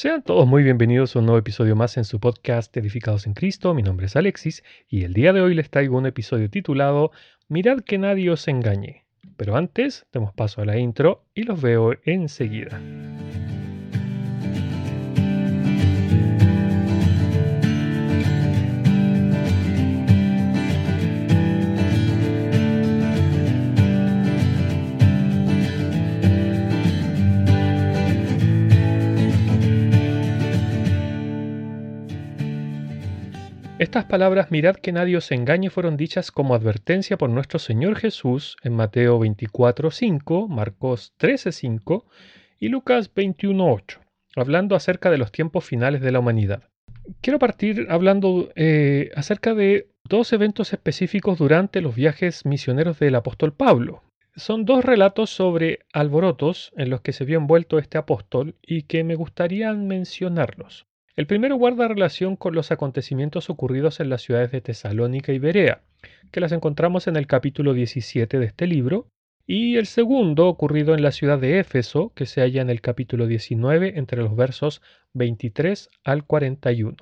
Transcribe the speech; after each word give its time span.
Sean 0.00 0.22
todos 0.22 0.46
muy 0.46 0.62
bienvenidos 0.62 1.14
a 1.14 1.18
un 1.18 1.26
nuevo 1.26 1.38
episodio 1.38 1.76
más 1.76 1.98
en 1.98 2.06
su 2.06 2.20
podcast 2.20 2.74
Edificados 2.74 3.26
en 3.26 3.34
Cristo. 3.34 3.74
Mi 3.74 3.82
nombre 3.82 4.06
es 4.06 4.16
Alexis 4.16 4.64
y 4.88 5.04
el 5.04 5.12
día 5.12 5.34
de 5.34 5.42
hoy 5.42 5.54
les 5.54 5.68
traigo 5.68 5.98
un 5.98 6.06
episodio 6.06 6.48
titulado 6.48 7.10
Mirad 7.48 7.80
que 7.80 7.98
nadie 7.98 8.30
os 8.30 8.48
engañe. 8.48 9.04
Pero 9.36 9.56
antes, 9.56 10.06
demos 10.10 10.32
paso 10.32 10.62
a 10.62 10.64
la 10.64 10.78
intro 10.78 11.26
y 11.34 11.42
los 11.42 11.60
veo 11.60 11.92
enseguida. 12.06 12.80
Estas 33.80 34.04
palabras, 34.04 34.50
mirad 34.50 34.76
que 34.76 34.92
nadie 34.92 35.16
os 35.16 35.32
engañe, 35.32 35.70
fueron 35.70 35.96
dichas 35.96 36.30
como 36.30 36.54
advertencia 36.54 37.16
por 37.16 37.30
nuestro 37.30 37.58
Señor 37.58 37.96
Jesús 37.96 38.58
en 38.62 38.74
Mateo 38.74 39.18
24.5, 39.18 40.48
Marcos 40.48 41.14
13.5 41.18 42.04
y 42.58 42.68
Lucas 42.68 43.10
21.8, 43.14 44.00
hablando 44.36 44.76
acerca 44.76 45.10
de 45.10 45.16
los 45.16 45.32
tiempos 45.32 45.64
finales 45.64 46.02
de 46.02 46.12
la 46.12 46.18
humanidad. 46.18 46.64
Quiero 47.22 47.38
partir 47.38 47.86
hablando 47.88 48.50
eh, 48.54 49.12
acerca 49.16 49.54
de 49.54 49.88
dos 50.06 50.34
eventos 50.34 50.74
específicos 50.74 51.38
durante 51.38 51.80
los 51.80 51.94
viajes 51.94 52.44
misioneros 52.44 52.98
del 52.98 53.14
apóstol 53.14 53.54
Pablo. 53.54 54.02
Son 54.36 54.66
dos 54.66 54.84
relatos 54.84 55.30
sobre 55.30 55.86
alborotos 55.94 56.70
en 56.76 56.90
los 56.90 57.00
que 57.00 57.14
se 57.14 57.24
vio 57.24 57.38
envuelto 57.38 57.78
este 57.78 57.96
apóstol 57.96 58.56
y 58.60 58.82
que 58.82 59.04
me 59.04 59.14
gustaría 59.14 59.72
mencionarlos. 59.72 60.89
El 61.16 61.26
primero 61.26 61.56
guarda 61.56 61.88
relación 61.88 62.36
con 62.36 62.54
los 62.54 62.70
acontecimientos 62.70 63.50
ocurridos 63.50 63.98
en 64.00 64.10
las 64.10 64.22
ciudades 64.22 64.52
de 64.52 64.60
Tesalónica 64.60 65.32
y 65.32 65.38
Berea, 65.38 65.82
que 66.30 66.40
las 66.40 66.52
encontramos 66.52 67.08
en 67.08 67.16
el 67.16 67.26
capítulo 67.26 67.74
17 67.74 68.38
de 68.38 68.46
este 68.46 68.66
libro, 68.66 69.08
y 69.44 69.76
el 69.76 69.86
segundo 69.86 70.46
ocurrido 70.46 70.94
en 70.94 71.02
la 71.02 71.10
ciudad 71.10 71.40
de 71.40 71.58
Éfeso, 71.58 72.12
que 72.14 72.26
se 72.26 72.40
halla 72.40 72.62
en 72.62 72.70
el 72.70 72.80
capítulo 72.80 73.26
19 73.26 73.98
entre 73.98 74.22
los 74.22 74.36
versos 74.36 74.80
23 75.14 75.90
al 76.04 76.24
41. 76.24 76.96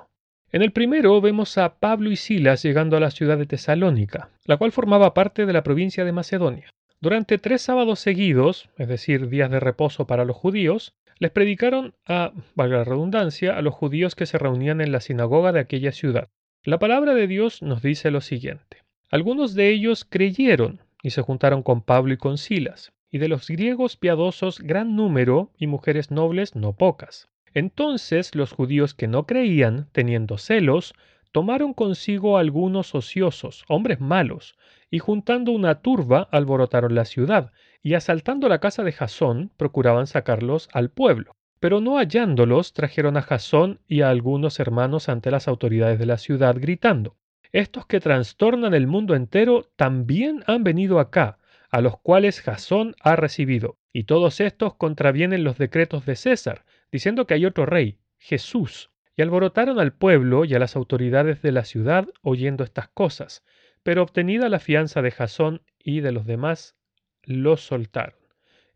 En 0.50 0.62
el 0.62 0.72
primero 0.72 1.20
vemos 1.20 1.58
a 1.58 1.74
Pablo 1.78 2.10
y 2.10 2.16
Silas 2.16 2.62
llegando 2.62 2.96
a 2.96 3.00
la 3.00 3.10
ciudad 3.10 3.36
de 3.36 3.44
Tesalónica, 3.44 4.30
la 4.46 4.56
cual 4.56 4.72
formaba 4.72 5.12
parte 5.12 5.44
de 5.44 5.52
la 5.52 5.62
provincia 5.62 6.06
de 6.06 6.12
Macedonia. 6.12 6.70
Durante 7.00 7.36
tres 7.36 7.60
sábados 7.60 8.00
seguidos, 8.00 8.70
es 8.78 8.88
decir, 8.88 9.28
días 9.28 9.50
de 9.50 9.60
reposo 9.60 10.06
para 10.06 10.24
los 10.24 10.36
judíos, 10.36 10.94
les 11.18 11.30
predicaron 11.30 11.94
a, 12.06 12.32
valga 12.54 12.78
la 12.78 12.84
redundancia, 12.84 13.56
a 13.56 13.62
los 13.62 13.74
judíos 13.74 14.14
que 14.14 14.26
se 14.26 14.38
reunían 14.38 14.80
en 14.80 14.92
la 14.92 15.00
sinagoga 15.00 15.52
de 15.52 15.60
aquella 15.60 15.92
ciudad. 15.92 16.28
La 16.62 16.78
palabra 16.78 17.14
de 17.14 17.26
Dios 17.26 17.62
nos 17.62 17.82
dice 17.82 18.10
lo 18.10 18.20
siguiente. 18.20 18.84
Algunos 19.10 19.54
de 19.54 19.70
ellos 19.70 20.04
creyeron 20.04 20.80
y 21.02 21.10
se 21.10 21.22
juntaron 21.22 21.62
con 21.62 21.82
Pablo 21.82 22.12
y 22.12 22.18
con 22.18 22.38
Silas, 22.38 22.92
y 23.10 23.18
de 23.18 23.28
los 23.28 23.48
griegos 23.48 23.96
piadosos 23.96 24.60
gran 24.60 24.96
número 24.96 25.50
y 25.56 25.66
mujeres 25.66 26.10
nobles 26.10 26.54
no 26.54 26.74
pocas. 26.74 27.28
Entonces 27.54 28.34
los 28.34 28.52
judíos 28.52 28.94
que 28.94 29.08
no 29.08 29.26
creían, 29.26 29.88
teniendo 29.92 30.36
celos, 30.38 30.94
tomaron 31.32 31.72
consigo 31.74 32.38
algunos 32.38 32.94
ociosos, 32.94 33.64
hombres 33.68 34.00
malos, 34.00 34.56
y 34.90 34.98
juntando 34.98 35.52
una 35.52 35.80
turba 35.80 36.28
alborotaron 36.30 36.94
la 36.94 37.04
ciudad, 37.04 37.52
y 37.82 37.94
asaltando 37.94 38.48
la 38.48 38.58
casa 38.58 38.82
de 38.82 38.92
Jasón 38.92 39.50
procuraban 39.56 40.06
sacarlos 40.06 40.68
al 40.72 40.90
pueblo. 40.90 41.36
Pero 41.60 41.80
no 41.80 41.96
hallándolos, 41.96 42.72
trajeron 42.72 43.16
a 43.16 43.22
Jasón 43.22 43.80
y 43.88 44.02
a 44.02 44.10
algunos 44.10 44.60
hermanos 44.60 45.08
ante 45.08 45.30
las 45.30 45.48
autoridades 45.48 45.98
de 45.98 46.06
la 46.06 46.18
ciudad, 46.18 46.56
gritando, 46.58 47.16
Estos 47.50 47.86
que 47.86 48.00
trastornan 48.00 48.74
el 48.74 48.86
mundo 48.86 49.14
entero 49.14 49.68
también 49.76 50.44
han 50.46 50.62
venido 50.62 51.00
acá, 51.00 51.38
a 51.70 51.80
los 51.80 51.98
cuales 51.98 52.40
Jasón 52.40 52.94
ha 53.00 53.16
recibido, 53.16 53.76
y 53.92 54.04
todos 54.04 54.40
estos 54.40 54.74
contravienen 54.74 55.44
los 55.44 55.58
decretos 55.58 56.06
de 56.06 56.16
César, 56.16 56.64
diciendo 56.92 57.26
que 57.26 57.34
hay 57.34 57.44
otro 57.46 57.66
rey, 57.66 57.98
Jesús. 58.18 58.90
Y 59.16 59.22
alborotaron 59.22 59.80
al 59.80 59.92
pueblo 59.92 60.44
y 60.44 60.54
a 60.54 60.60
las 60.60 60.76
autoridades 60.76 61.42
de 61.42 61.50
la 61.50 61.64
ciudad 61.64 62.06
oyendo 62.22 62.62
estas 62.62 62.88
cosas, 62.88 63.44
pero 63.82 64.02
obtenida 64.02 64.48
la 64.48 64.60
fianza 64.60 65.02
de 65.02 65.10
Jasón 65.10 65.62
y 65.78 66.00
de 66.00 66.12
los 66.12 66.24
demás, 66.24 66.76
los 67.24 67.62
soltaron. 67.62 68.18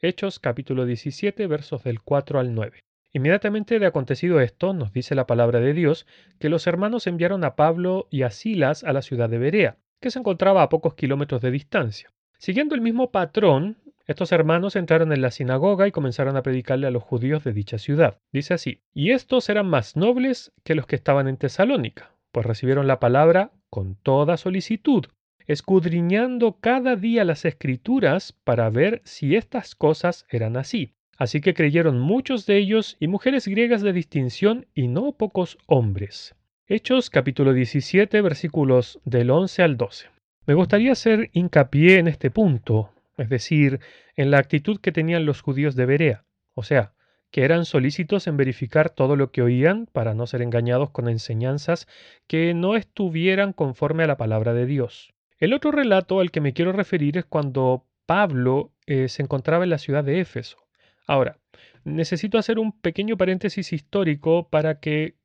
Hechos 0.01 0.39
capítulo 0.39 0.85
17 0.85 1.47
versos 1.47 1.85
del 1.85 2.03
4 2.03 2.41
al 2.41 2.55
9. 2.55 2.83
Inmediatamente 3.13 3.79
de 3.79 3.87
acontecido 3.87 4.41
esto, 4.41 4.73
nos 4.73 4.93
dice 4.93 5.15
la 5.15 5.27
palabra 5.27 5.61
de 5.61 5.75
Dios, 5.75 6.07
que 6.39 6.49
los 6.49 6.67
hermanos 6.67 7.07
enviaron 7.07 7.45
a 7.45 7.57
Pablo 7.57 8.09
y 8.11 8.23
a 8.23 8.31
Silas 8.31 8.85
a 8.85 8.93
la 8.93 9.03
ciudad 9.03 9.29
de 9.29 9.39
Berea, 9.39 9.77
que 10.01 10.11
se 10.11 10.19
encontraba 10.19 10.63
a 10.63 10.69
pocos 10.69 10.95
kilómetros 10.95 11.43
de 11.43 11.51
distancia. 11.51 12.11
Siguiendo 12.39 12.75
el 12.75 12.81
mismo 12.81 13.13
patrón, 13.13 13.77
estos 14.07 14.33
hermanos 14.33 14.77
entraron 14.77 15.13
en 15.13 15.23
la 15.23 15.31
sinagoga 15.31 15.87
y 15.87 15.93
comenzaron 15.93 16.37
a 16.37 16.43
predicarle 16.43 16.87
a 16.87 16.91
los 16.91 17.03
judíos 17.03 17.45
de 17.45 17.53
dicha 17.53 17.79
ciudad. 17.79 18.19
Dice 18.33 18.55
así, 18.55 18.81
y 18.93 19.13
estos 19.13 19.49
eran 19.49 19.69
más 19.69 19.95
nobles 19.97 20.53
que 20.65 20.75
los 20.75 20.87
que 20.87 20.97
estaban 20.97 21.29
en 21.29 21.37
Tesalónica, 21.37 22.17
pues 22.33 22.45
recibieron 22.47 22.87
la 22.87 22.99
palabra 22.99 23.53
con 23.71 23.95
toda 23.95 24.37
solicitud, 24.37 25.07
escudriñando 25.47 26.59
cada 26.61 26.97
día 26.97 27.25
las 27.25 27.45
escrituras 27.45 28.33
para 28.45 28.71
ver 28.71 29.03
si 29.05 29.37
estas 29.37 29.75
cosas 29.75 30.27
eran 30.31 30.57
así. 30.57 30.95
Así 31.19 31.41
que 31.41 31.55
creyeron 31.55 32.01
muchos 32.01 32.47
de 32.47 32.57
ellos 32.57 32.97
y 32.99 33.07
mujeres 33.07 33.47
griegas 33.47 33.83
de 33.83 33.93
distinción 33.93 34.67
y 34.75 34.89
no 34.89 35.13
pocos 35.13 35.59
hombres. 35.67 36.35
Hechos 36.67 37.11
capítulo 37.11 37.53
17 37.53 38.21
versículos 38.23 39.01
del 39.05 39.31
11 39.31 39.63
al 39.63 39.77
12. 39.77 40.09
Me 40.47 40.55
gustaría 40.55 40.93
hacer 40.93 41.31
hincapié 41.33 41.99
en 41.99 42.09
este 42.09 42.31
punto, 42.31 42.91
es 43.19 43.29
decir, 43.29 43.81
en 44.17 44.31
la 44.31 44.39
actitud 44.39 44.81
que 44.81 44.91
tenían 44.91 45.27
los 45.27 45.41
judíos 45.41 45.77
de 45.77 45.87
Berea, 45.87 46.25
o 46.55 46.63
sea, 46.63 46.95
que 47.31 47.45
eran 47.45 47.65
solícitos 47.65 48.27
en 48.27 48.37
verificar 48.37 48.91
todo 48.91 49.17
lo 49.17 49.33
que 49.33 49.43
oían 49.43 49.87
para 49.93 50.15
no 50.15 50.27
ser 50.27 50.43
engañados 50.43 50.91
con 50.91 51.09
enseñanzas 51.09 51.87
que 52.27 52.55
no 52.55 52.77
estuvieran 52.77 53.53
conforme 53.53 54.05
a 54.05 54.07
la 54.07 54.17
palabra 54.17 54.53
de 54.53 54.67
Dios. 54.67 55.15
El 55.43 55.55
otro 55.55 55.73
relato 55.73 56.21
al 56.21 56.31
que 56.31 56.41
me 56.41 56.53
quiero 56.53 56.71
referir 56.71 57.19
es 57.19 57.25
cuando 57.25 57.85
Pablo 58.07 58.71
eh, 58.87 59.09
se 59.09 59.23
encontraba 59.23 59.65
en 59.65 59.71
la 59.71 59.79
ciudad 59.79 60.05
de 60.05 60.21
Éfeso. 60.21 60.57
Ahora, 61.05 61.37
necesito 61.83 62.39
hacer 62.39 62.61
un 62.61 62.71
pequeño 62.71 63.17
paréntesis 63.17 63.73
histórico 63.73 64.49
para 64.51 64.79
que 64.79 65.17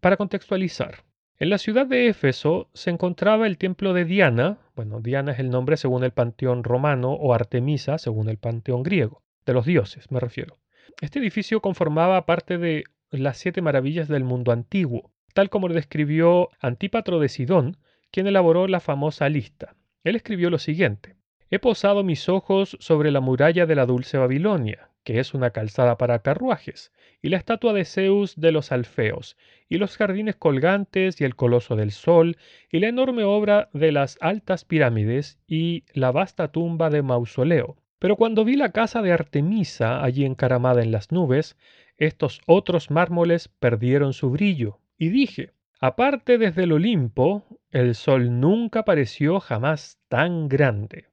para 0.00 0.18
contextualizar. 0.18 1.04
En 1.38 1.48
la 1.48 1.56
ciudad 1.56 1.86
de 1.86 2.08
Éfeso 2.08 2.68
se 2.74 2.90
encontraba 2.90 3.46
el 3.46 3.56
templo 3.56 3.94
de 3.94 4.04
Diana, 4.04 4.58
bueno, 4.76 5.00
Diana 5.00 5.32
es 5.32 5.38
el 5.38 5.48
nombre 5.48 5.78
según 5.78 6.04
el 6.04 6.10
panteón 6.10 6.62
romano 6.62 7.14
o 7.14 7.32
Artemisa 7.32 7.96
según 7.96 8.28
el 8.28 8.36
panteón 8.36 8.82
griego, 8.82 9.22
de 9.46 9.54
los 9.54 9.64
dioses 9.64 10.10
me 10.10 10.20
refiero. 10.20 10.58
Este 11.00 11.20
edificio 11.20 11.62
conformaba 11.62 12.26
parte 12.26 12.58
de 12.58 12.84
las 13.10 13.38
siete 13.38 13.62
maravillas 13.62 14.08
del 14.08 14.24
mundo 14.24 14.52
antiguo, 14.52 15.10
tal 15.32 15.48
como 15.48 15.68
lo 15.68 15.74
describió 15.74 16.50
Antípatro 16.60 17.18
de 17.18 17.30
Sidón 17.30 17.78
quien 18.14 18.28
elaboró 18.28 18.68
la 18.68 18.78
famosa 18.78 19.28
lista. 19.28 19.74
Él 20.04 20.14
escribió 20.14 20.48
lo 20.48 20.60
siguiente. 20.60 21.16
He 21.50 21.58
posado 21.58 22.04
mis 22.04 22.28
ojos 22.28 22.76
sobre 22.78 23.10
la 23.10 23.18
muralla 23.18 23.66
de 23.66 23.74
la 23.74 23.86
dulce 23.86 24.18
Babilonia, 24.18 24.90
que 25.02 25.18
es 25.18 25.34
una 25.34 25.50
calzada 25.50 25.98
para 25.98 26.20
carruajes, 26.20 26.92
y 27.22 27.30
la 27.30 27.38
estatua 27.38 27.72
de 27.72 27.84
Zeus 27.84 28.36
de 28.36 28.52
los 28.52 28.70
Alfeos, 28.70 29.36
y 29.68 29.78
los 29.78 29.96
jardines 29.96 30.36
colgantes 30.36 31.20
y 31.20 31.24
el 31.24 31.34
coloso 31.34 31.74
del 31.74 31.90
sol, 31.90 32.36
y 32.70 32.78
la 32.78 32.86
enorme 32.86 33.24
obra 33.24 33.68
de 33.72 33.90
las 33.90 34.16
altas 34.20 34.64
pirámides 34.64 35.40
y 35.48 35.82
la 35.92 36.12
vasta 36.12 36.52
tumba 36.52 36.90
de 36.90 37.02
Mausoleo. 37.02 37.78
Pero 37.98 38.14
cuando 38.14 38.44
vi 38.44 38.54
la 38.54 38.70
casa 38.70 39.02
de 39.02 39.10
Artemisa 39.10 40.04
allí 40.04 40.24
encaramada 40.24 40.84
en 40.84 40.92
las 40.92 41.10
nubes, 41.10 41.56
estos 41.96 42.40
otros 42.46 42.92
mármoles 42.92 43.48
perdieron 43.48 44.12
su 44.12 44.30
brillo, 44.30 44.78
y 44.96 45.08
dije, 45.08 45.50
aparte 45.84 46.38
desde 46.38 46.62
el 46.62 46.72
Olimpo, 46.72 47.44
el 47.70 47.94
sol 47.94 48.40
nunca 48.40 48.86
pareció 48.86 49.38
jamás 49.38 49.98
tan 50.08 50.48
grande. 50.48 51.08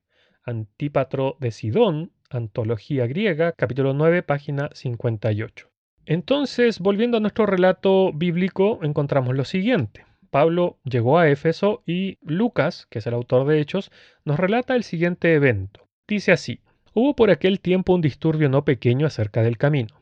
Antípatro 0.46 1.36
de 1.42 1.52
Sidón, 1.52 2.14
Antología 2.30 3.06
griega, 3.06 3.52
capítulo 3.52 3.94
9, 3.94 4.24
página 4.24 4.70
58. 4.72 5.68
Entonces, 6.06 6.80
volviendo 6.80 7.18
a 7.18 7.20
nuestro 7.20 7.46
relato 7.46 8.14
bíblico, 8.14 8.80
encontramos 8.82 9.36
lo 9.36 9.44
siguiente. 9.44 10.06
Pablo 10.30 10.80
llegó 10.86 11.20
a 11.20 11.28
Éfeso 11.28 11.84
y 11.86 12.18
Lucas, 12.22 12.88
que 12.90 13.00
es 13.00 13.08
el 13.08 13.14
autor 13.14 13.46
de 13.46 13.60
Hechos, 13.60 13.92
nos 14.24 14.40
relata 14.40 14.78
el 14.78 14.84
siguiente 14.84 15.34
evento. 15.34 15.90
Dice 16.08 16.32
así, 16.32 16.62
hubo 16.94 17.14
por 17.14 17.30
aquel 17.30 17.60
tiempo 17.60 17.94
un 17.94 18.00
disturbio 18.00 18.48
no 18.48 18.64
pequeño 18.64 19.06
acerca 19.06 19.42
del 19.44 19.58
camino 19.58 20.01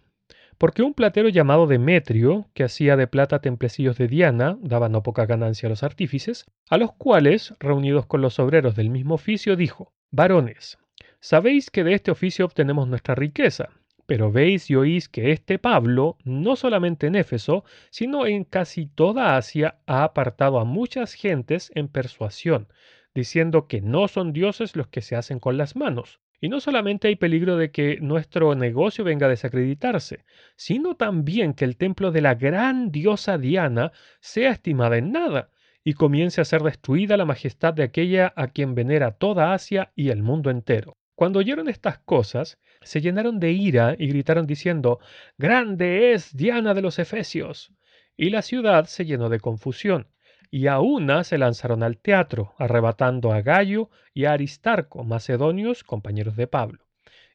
porque 0.59 0.83
un 0.83 0.93
platero 0.93 1.29
llamado 1.29 1.67
Demetrio, 1.67 2.49
que 2.53 2.65
hacía 2.65 2.97
de 2.97 3.07
plata 3.07 3.39
templecillos 3.39 3.97
de 3.97 4.09
Diana, 4.09 4.57
daba 4.61 4.89
no 4.89 5.01
poca 5.03 5.25
ganancia 5.25 5.67
a 5.67 5.69
los 5.69 5.83
artífices, 5.83 6.45
a 6.69 6.77
los 6.77 6.91
cuales, 6.91 7.53
reunidos 7.59 8.05
con 8.05 8.21
los 8.21 8.39
obreros 8.39 8.75
del 8.75 8.89
mismo 8.89 9.15
oficio, 9.15 9.55
dijo, 9.55 9.93
Varones, 10.11 10.77
sabéis 11.21 11.71
que 11.71 11.85
de 11.85 11.93
este 11.93 12.11
oficio 12.11 12.45
obtenemos 12.45 12.87
nuestra 12.87 13.15
riqueza, 13.15 13.69
Pero 14.05 14.31
veis 14.31 14.69
y 14.69 14.75
oís 14.75 15.07
que 15.07 15.31
este 15.31 15.59
Pablo, 15.59 16.17
no 16.25 16.55
solamente 16.55 17.07
en 17.07 17.15
Éfeso, 17.15 17.63
sino 17.89 18.25
en 18.25 18.43
casi 18.43 18.87
toda 18.87 19.37
Asia, 19.37 19.79
ha 19.85 20.03
apartado 20.03 20.59
a 20.59 20.65
muchas 20.65 21.13
gentes 21.13 21.71
en 21.75 21.87
persuasión, 21.87 22.67
diciendo 23.15 23.67
que 23.67 23.81
no 23.81 24.07
son 24.07 24.33
dioses 24.33 24.75
los 24.75 24.87
que 24.87 25.01
se 25.01 25.15
hacen 25.15 25.39
con 25.39 25.57
las 25.57 25.75
manos. 25.75 26.19
Y 26.41 26.49
no 26.49 26.59
solamente 26.59 27.09
hay 27.09 27.15
peligro 27.15 27.57
de 27.57 27.71
que 27.71 27.97
nuestro 28.01 28.55
negocio 28.55 29.03
venga 29.03 29.25
a 29.25 29.29
desacreditarse, 29.29 30.23
sino 30.55 30.95
también 30.95 31.53
que 31.53 31.65
el 31.65 31.75
templo 31.75 32.11
de 32.11 32.21
la 32.21 32.35
gran 32.35 32.91
diosa 32.91 33.37
Diana 33.37 33.91
sea 34.21 34.51
estimada 34.51 34.97
en 34.97 35.11
nada, 35.11 35.49
y 35.83 35.93
comience 35.93 36.41
a 36.41 36.45
ser 36.45 36.61
destruida 36.61 37.17
la 37.17 37.25
majestad 37.25 37.73
de 37.73 37.83
aquella 37.83 38.33
a 38.35 38.47
quien 38.47 38.75
venera 38.75 39.11
toda 39.11 39.53
Asia 39.53 39.91
y 39.95 40.09
el 40.09 40.23
mundo 40.23 40.49
entero. 40.49 40.93
Cuando 41.15 41.39
oyeron 41.39 41.67
estas 41.67 41.99
cosas, 41.99 42.59
se 42.81 43.01
llenaron 43.01 43.39
de 43.39 43.51
ira 43.51 43.95
y 43.97 44.07
gritaron 44.07 44.47
diciendo, 44.47 44.99
Grande 45.37 46.13
es 46.13 46.35
Diana 46.35 46.73
de 46.73 46.81
los 46.81 46.99
Efesios. 46.99 47.73
Y 48.15 48.29
la 48.29 48.41
ciudad 48.41 48.85
se 48.85 49.05
llenó 49.05 49.29
de 49.29 49.39
confusión, 49.39 50.07
y 50.51 50.67
a 50.67 50.79
una 50.79 51.23
se 51.23 51.37
lanzaron 51.37 51.83
al 51.83 51.97
teatro, 51.97 52.53
arrebatando 52.57 53.31
a 53.31 53.41
Gallo 53.41 53.89
y 54.13 54.25
a 54.25 54.33
Aristarco, 54.33 55.03
macedonios, 55.03 55.83
compañeros 55.83 56.35
de 56.35 56.47
Pablo. 56.47 56.85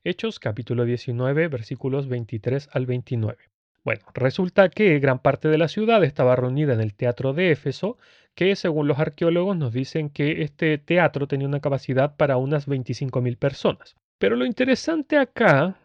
Hechos 0.02 0.38
capítulo 0.38 0.84
19 0.84 1.48
versículos 1.48 2.08
23 2.08 2.68
al 2.72 2.86
29. 2.86 3.38
Bueno, 3.84 4.02
resulta 4.14 4.68
que 4.68 4.98
gran 4.98 5.18
parte 5.18 5.48
de 5.48 5.58
la 5.58 5.68
ciudad 5.68 6.02
estaba 6.04 6.36
reunida 6.36 6.72
en 6.72 6.80
el 6.80 6.94
teatro 6.94 7.34
de 7.34 7.50
Éfeso, 7.50 7.98
que 8.34 8.56
según 8.56 8.88
los 8.88 8.98
arqueólogos 8.98 9.56
nos 9.56 9.72
dicen 9.72 10.10
que 10.10 10.42
este 10.42 10.78
teatro 10.78 11.28
tenía 11.28 11.46
una 11.46 11.60
capacidad 11.60 12.16
para 12.16 12.36
unas 12.36 12.66
25.000 12.66 13.38
personas. 13.38 13.94
Pero 14.18 14.36
lo 14.36 14.46
interesante 14.46 15.18
acá 15.18 15.76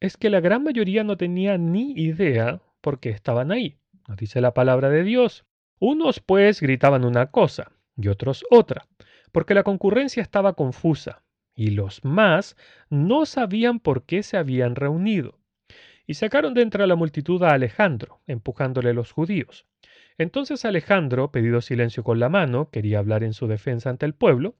es 0.00 0.16
que 0.16 0.30
la 0.30 0.40
gran 0.40 0.64
mayoría 0.64 1.04
no 1.04 1.16
tenía 1.16 1.56
ni 1.58 1.92
idea 1.92 2.60
por 2.80 2.98
qué 2.98 3.10
estaban 3.10 3.52
ahí. 3.52 3.76
Nos 4.08 4.16
dice 4.16 4.40
la 4.40 4.54
palabra 4.54 4.88
de 4.90 5.04
Dios. 5.04 5.44
Unos 5.78 6.20
pues 6.20 6.60
gritaban 6.60 7.04
una 7.04 7.30
cosa 7.30 7.72
y 7.96 8.08
otros 8.08 8.44
otra, 8.50 8.86
porque 9.32 9.54
la 9.54 9.62
concurrencia 9.62 10.22
estaba 10.22 10.54
confusa, 10.54 11.22
y 11.54 11.70
los 11.70 12.04
más 12.04 12.56
no 12.90 13.26
sabían 13.26 13.80
por 13.80 14.04
qué 14.04 14.22
se 14.22 14.36
habían 14.36 14.76
reunido. 14.76 15.38
Y 16.06 16.14
sacaron 16.14 16.54
de 16.54 16.62
entre 16.62 16.86
la 16.86 16.96
multitud 16.96 17.42
a 17.42 17.50
Alejandro, 17.50 18.20
empujándole 18.26 18.92
los 18.92 19.12
judíos. 19.12 19.66
Entonces 20.18 20.64
Alejandro, 20.64 21.32
pedido 21.32 21.60
silencio 21.60 22.04
con 22.04 22.20
la 22.20 22.28
mano, 22.28 22.70
quería 22.70 22.98
hablar 22.98 23.24
en 23.24 23.32
su 23.32 23.46
defensa 23.46 23.90
ante 23.90 24.06
el 24.06 24.14
pueblo, 24.14 24.56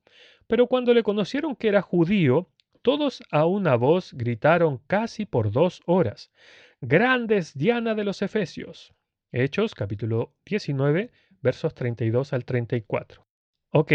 pero 0.46 0.66
cuando 0.66 0.94
le 0.94 1.02
conocieron 1.02 1.55
que 1.55 1.69
era 1.69 1.82
judío, 1.82 2.49
todos 2.82 3.22
a 3.31 3.46
una 3.46 3.76
voz 3.76 4.12
gritaron 4.14 4.78
casi 4.87 5.26
por 5.26 5.52
dos 5.52 5.82
horas, 5.87 6.32
Grandes 6.81 7.56
Diana 7.56 7.94
de 7.94 8.05
los 8.05 8.20
Efesios. 8.20 8.93
Hechos 9.37 9.75
capítulo 9.75 10.33
19, 10.47 11.11
versos 11.43 11.75
32 11.75 12.33
al 12.33 12.45
34. 12.45 13.27
Ok, 13.73 13.93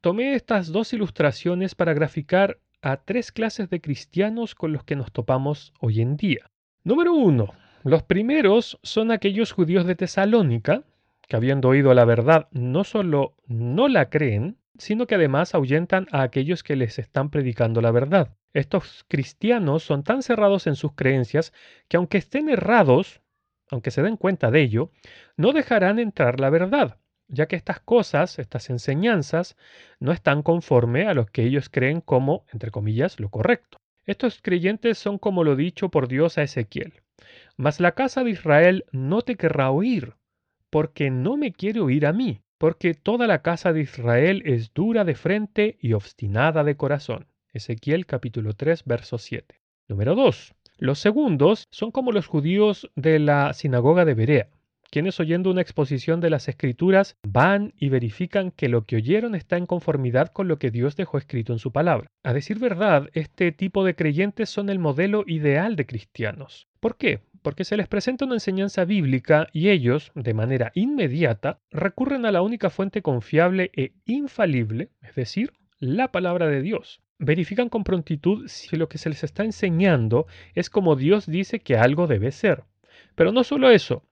tomé 0.00 0.34
estas 0.34 0.70
dos 0.70 0.92
ilustraciones 0.92 1.74
para 1.74 1.92
graficar 1.92 2.60
a 2.80 2.98
tres 2.98 3.32
clases 3.32 3.68
de 3.68 3.80
cristianos 3.80 4.54
con 4.54 4.72
los 4.72 4.84
que 4.84 4.94
nos 4.94 5.10
topamos 5.10 5.72
hoy 5.80 6.02
en 6.02 6.16
día. 6.16 6.52
Número 6.84 7.14
uno, 7.14 7.52
los 7.82 8.04
primeros 8.04 8.78
son 8.84 9.10
aquellos 9.10 9.50
judíos 9.50 9.86
de 9.86 9.96
Tesalónica, 9.96 10.84
que 11.26 11.34
habiendo 11.34 11.70
oído 11.70 11.92
la 11.92 12.04
verdad 12.04 12.46
no 12.52 12.84
solo 12.84 13.34
no 13.48 13.88
la 13.88 14.08
creen, 14.08 14.58
sino 14.78 15.08
que 15.08 15.16
además 15.16 15.56
ahuyentan 15.56 16.06
a 16.12 16.22
aquellos 16.22 16.62
que 16.62 16.76
les 16.76 17.00
están 17.00 17.28
predicando 17.30 17.80
la 17.80 17.90
verdad. 17.90 18.36
Estos 18.52 19.04
cristianos 19.08 19.82
son 19.82 20.04
tan 20.04 20.22
cerrados 20.22 20.68
en 20.68 20.76
sus 20.76 20.92
creencias 20.92 21.52
que 21.88 21.96
aunque 21.96 22.18
estén 22.18 22.48
errados, 22.48 23.20
aunque 23.70 23.90
se 23.90 24.02
den 24.02 24.16
cuenta 24.16 24.50
de 24.50 24.62
ello, 24.62 24.90
no 25.36 25.52
dejarán 25.52 25.98
entrar 25.98 26.40
la 26.40 26.50
verdad, 26.50 26.98
ya 27.28 27.46
que 27.46 27.56
estas 27.56 27.80
cosas, 27.80 28.38
estas 28.38 28.70
enseñanzas, 28.70 29.56
no 30.00 30.12
están 30.12 30.42
conforme 30.42 31.06
a 31.06 31.14
lo 31.14 31.26
que 31.26 31.42
ellos 31.42 31.68
creen 31.68 32.00
como, 32.00 32.44
entre 32.52 32.70
comillas, 32.70 33.18
lo 33.20 33.30
correcto. 33.30 33.78
Estos 34.06 34.42
creyentes 34.42 34.98
son 34.98 35.18
como 35.18 35.44
lo 35.44 35.56
dicho 35.56 35.88
por 35.88 36.08
Dios 36.08 36.36
a 36.36 36.42
Ezequiel. 36.42 37.02
Mas 37.56 37.80
la 37.80 37.92
casa 37.92 38.22
de 38.22 38.30
Israel 38.30 38.84
no 38.92 39.22
te 39.22 39.36
querrá 39.36 39.70
oír, 39.70 40.14
porque 40.70 41.10
no 41.10 41.36
me 41.36 41.52
quiere 41.52 41.80
oír 41.80 42.04
a 42.04 42.12
mí, 42.12 42.42
porque 42.58 42.94
toda 42.94 43.26
la 43.26 43.42
casa 43.42 43.72
de 43.72 43.80
Israel 43.80 44.42
es 44.44 44.74
dura 44.74 45.04
de 45.04 45.14
frente 45.14 45.78
y 45.80 45.94
obstinada 45.94 46.64
de 46.64 46.76
corazón. 46.76 47.28
Ezequiel 47.52 48.04
capítulo 48.04 48.54
3, 48.54 48.84
verso 48.84 49.16
7. 49.16 49.60
Número 49.88 50.14
2. 50.14 50.54
Los 50.84 50.98
segundos 50.98 51.66
son 51.70 51.90
como 51.92 52.12
los 52.12 52.26
judíos 52.26 52.90
de 52.94 53.18
la 53.18 53.54
sinagoga 53.54 54.04
de 54.04 54.12
Berea, 54.12 54.48
quienes 54.90 55.18
oyendo 55.18 55.50
una 55.50 55.62
exposición 55.62 56.20
de 56.20 56.28
las 56.28 56.46
escrituras 56.46 57.16
van 57.26 57.72
y 57.78 57.88
verifican 57.88 58.50
que 58.50 58.68
lo 58.68 58.84
que 58.84 58.96
oyeron 58.96 59.34
está 59.34 59.56
en 59.56 59.64
conformidad 59.64 60.28
con 60.28 60.46
lo 60.46 60.58
que 60.58 60.70
Dios 60.70 60.94
dejó 60.94 61.16
escrito 61.16 61.54
en 61.54 61.58
su 61.58 61.72
palabra. 61.72 62.10
A 62.22 62.34
decir 62.34 62.58
verdad, 62.58 63.08
este 63.14 63.50
tipo 63.50 63.82
de 63.82 63.94
creyentes 63.94 64.50
son 64.50 64.68
el 64.68 64.78
modelo 64.78 65.24
ideal 65.26 65.74
de 65.74 65.86
cristianos. 65.86 66.68
¿Por 66.80 66.98
qué? 66.98 67.22
porque 67.40 67.64
se 67.64 67.78
les 67.78 67.88
presenta 67.88 68.26
una 68.26 68.34
enseñanza 68.34 68.84
bíblica 68.84 69.48
y 69.52 69.70
ellos, 69.70 70.12
de 70.14 70.34
manera 70.34 70.70
inmediata, 70.74 71.60
recurren 71.70 72.26
a 72.26 72.32
la 72.32 72.42
única 72.42 72.68
fuente 72.68 73.00
confiable 73.00 73.70
e 73.74 73.92
infalible, 74.04 74.90
es 75.00 75.14
decir, 75.14 75.54
la 75.78 76.12
palabra 76.12 76.46
de 76.46 76.60
Dios. 76.60 77.03
Verifican 77.18 77.68
con 77.68 77.84
prontitud 77.84 78.48
si 78.48 78.76
lo 78.76 78.88
que 78.88 78.98
se 78.98 79.08
les 79.08 79.22
está 79.24 79.44
enseñando 79.44 80.26
es 80.54 80.68
como 80.68 80.96
Dios 80.96 81.26
dice 81.26 81.60
que 81.60 81.76
algo 81.76 82.06
debe 82.06 82.32
ser. 82.32 82.64
Pero 83.14 83.32
no 83.32 83.44
solo 83.44 83.70
eso, 83.70 84.02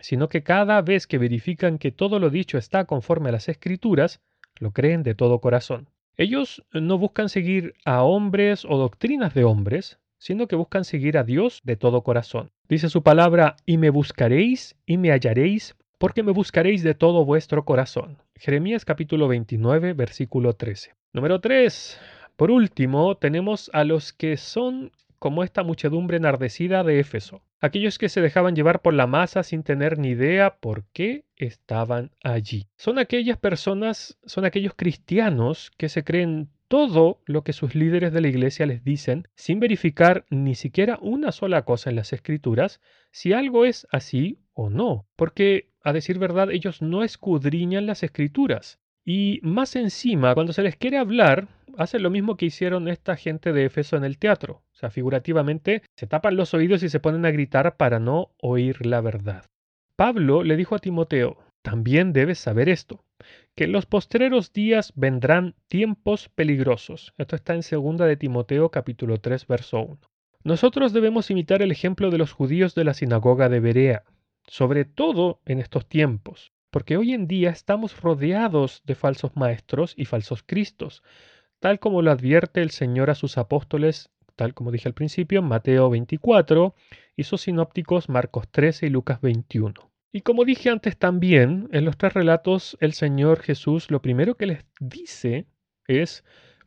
sino 0.00 0.28
que 0.28 0.42
cada 0.42 0.82
vez 0.82 1.06
que 1.06 1.18
verifican 1.18 1.78
que 1.78 1.92
todo 1.92 2.18
lo 2.18 2.30
dicho 2.30 2.58
está 2.58 2.84
conforme 2.84 3.28
a 3.28 3.32
las 3.32 3.48
escrituras, 3.48 4.20
lo 4.58 4.72
creen 4.72 5.02
de 5.02 5.14
todo 5.14 5.40
corazón. 5.40 5.88
Ellos 6.16 6.64
no 6.72 6.98
buscan 6.98 7.28
seguir 7.28 7.74
a 7.84 8.02
hombres 8.02 8.64
o 8.64 8.76
doctrinas 8.76 9.32
de 9.32 9.44
hombres, 9.44 9.98
sino 10.18 10.48
que 10.48 10.56
buscan 10.56 10.84
seguir 10.84 11.16
a 11.16 11.24
Dios 11.24 11.60
de 11.64 11.76
todo 11.76 12.02
corazón. 12.02 12.50
Dice 12.68 12.88
su 12.88 13.02
palabra, 13.02 13.56
y 13.64 13.78
me 13.78 13.90
buscaréis 13.90 14.76
y 14.84 14.98
me 14.98 15.10
hallaréis, 15.10 15.76
porque 15.98 16.22
me 16.22 16.32
buscaréis 16.32 16.82
de 16.82 16.94
todo 16.94 17.24
vuestro 17.24 17.64
corazón. 17.64 18.18
Jeremías 18.36 18.84
capítulo 18.84 19.28
29, 19.28 19.94
versículo 19.94 20.54
13. 20.54 20.92
Número 21.12 21.40
3. 21.40 21.98
Por 22.40 22.50
último, 22.50 23.18
tenemos 23.18 23.70
a 23.74 23.84
los 23.84 24.14
que 24.14 24.38
son 24.38 24.92
como 25.18 25.44
esta 25.44 25.62
muchedumbre 25.62 26.16
enardecida 26.16 26.82
de 26.82 26.98
Éfeso, 26.98 27.42
aquellos 27.60 27.98
que 27.98 28.08
se 28.08 28.22
dejaban 28.22 28.56
llevar 28.56 28.80
por 28.80 28.94
la 28.94 29.06
masa 29.06 29.42
sin 29.42 29.62
tener 29.62 29.98
ni 29.98 30.08
idea 30.08 30.56
por 30.58 30.84
qué 30.94 31.26
estaban 31.36 32.12
allí. 32.24 32.66
Son 32.78 32.98
aquellas 32.98 33.36
personas, 33.36 34.18
son 34.24 34.46
aquellos 34.46 34.72
cristianos 34.74 35.70
que 35.76 35.90
se 35.90 36.02
creen 36.02 36.48
todo 36.66 37.20
lo 37.26 37.44
que 37.44 37.52
sus 37.52 37.74
líderes 37.74 38.10
de 38.10 38.22
la 38.22 38.28
iglesia 38.28 38.64
les 38.64 38.82
dicen 38.82 39.28
sin 39.34 39.60
verificar 39.60 40.24
ni 40.30 40.54
siquiera 40.54 40.98
una 41.02 41.32
sola 41.32 41.66
cosa 41.66 41.90
en 41.90 41.96
las 41.96 42.14
escrituras, 42.14 42.80
si 43.10 43.34
algo 43.34 43.66
es 43.66 43.86
así 43.92 44.38
o 44.54 44.70
no, 44.70 45.04
porque, 45.14 45.72
a 45.82 45.92
decir 45.92 46.18
verdad, 46.18 46.50
ellos 46.50 46.80
no 46.80 47.04
escudriñan 47.04 47.84
las 47.84 48.02
escrituras. 48.02 48.78
Y 49.04 49.40
más 49.42 49.76
encima, 49.76 50.34
cuando 50.34 50.52
se 50.52 50.62
les 50.62 50.76
quiere 50.76 50.98
hablar, 50.98 51.48
hacen 51.78 52.02
lo 52.02 52.10
mismo 52.10 52.36
que 52.36 52.46
hicieron 52.46 52.88
esta 52.88 53.16
gente 53.16 53.52
de 53.52 53.64
Efeso 53.64 53.96
en 53.96 54.04
el 54.04 54.18
teatro. 54.18 54.62
O 54.72 54.76
sea, 54.76 54.90
figurativamente, 54.90 55.82
se 55.96 56.06
tapan 56.06 56.36
los 56.36 56.54
oídos 56.54 56.82
y 56.82 56.88
se 56.88 57.00
ponen 57.00 57.24
a 57.26 57.30
gritar 57.30 57.76
para 57.76 57.98
no 57.98 58.32
oír 58.38 58.86
la 58.86 59.00
verdad. 59.00 59.44
Pablo 59.96 60.42
le 60.42 60.56
dijo 60.56 60.74
a 60.74 60.78
Timoteo, 60.78 61.38
también 61.62 62.12
debes 62.12 62.38
saber 62.38 62.68
esto 62.68 63.04
que 63.54 63.64
en 63.64 63.72
los 63.72 63.86
postreros 63.86 64.52
días 64.52 64.92
vendrán 64.96 65.54
tiempos 65.68 66.28
peligrosos. 66.30 67.12
Esto 67.18 67.36
está 67.36 67.54
en 67.54 67.60
2 67.60 67.98
de 67.98 68.16
Timoteo 68.16 68.70
capítulo 68.70 69.18
3 69.18 69.46
verso 69.46 69.80
1. 69.80 69.98
Nosotros 70.42 70.92
debemos 70.92 71.30
imitar 71.30 71.60
el 71.60 71.70
ejemplo 71.70 72.10
de 72.10 72.18
los 72.18 72.32
judíos 72.32 72.74
de 72.74 72.84
la 72.84 72.94
sinagoga 72.94 73.48
de 73.50 73.60
Berea, 73.60 74.04
sobre 74.46 74.86
todo 74.86 75.40
en 75.44 75.60
estos 75.60 75.86
tiempos, 75.86 76.52
porque 76.70 76.96
hoy 76.96 77.12
en 77.12 77.26
día 77.26 77.50
estamos 77.50 78.00
rodeados 78.00 78.82
de 78.86 78.94
falsos 78.94 79.36
maestros 79.36 79.92
y 79.96 80.06
falsos 80.06 80.42
cristos, 80.42 81.02
tal 81.60 81.78
como 81.78 82.02
lo 82.02 82.10
advierte 82.10 82.62
el 82.62 82.70
Señor 82.70 83.10
a 83.10 83.14
sus 83.14 83.38
apóstoles, 83.38 84.10
tal 84.34 84.54
como 84.54 84.72
dije 84.72 84.88
al 84.88 84.94
principio, 84.94 85.42
Mateo 85.42 85.90
24 85.90 86.74
y 87.16 87.24
sus 87.24 87.42
sinópticos 87.42 88.08
Marcos 88.08 88.48
13 88.48 88.86
y 88.86 88.90
Lucas 88.90 89.20
21. 89.20 89.74
Y 90.12 90.22
como 90.22 90.44
dije 90.44 90.70
antes 90.70 90.96
también, 90.96 91.68
en 91.72 91.84
los 91.84 91.96
tres 91.96 92.14
relatos 92.14 92.76
el 92.80 92.94
Señor 92.94 93.40
Jesús 93.40 93.90
lo 93.90 94.02
primero 94.02 94.34
que 94.34 94.46
les 94.46 94.64
dice 94.80 95.46
es, 95.86 96.24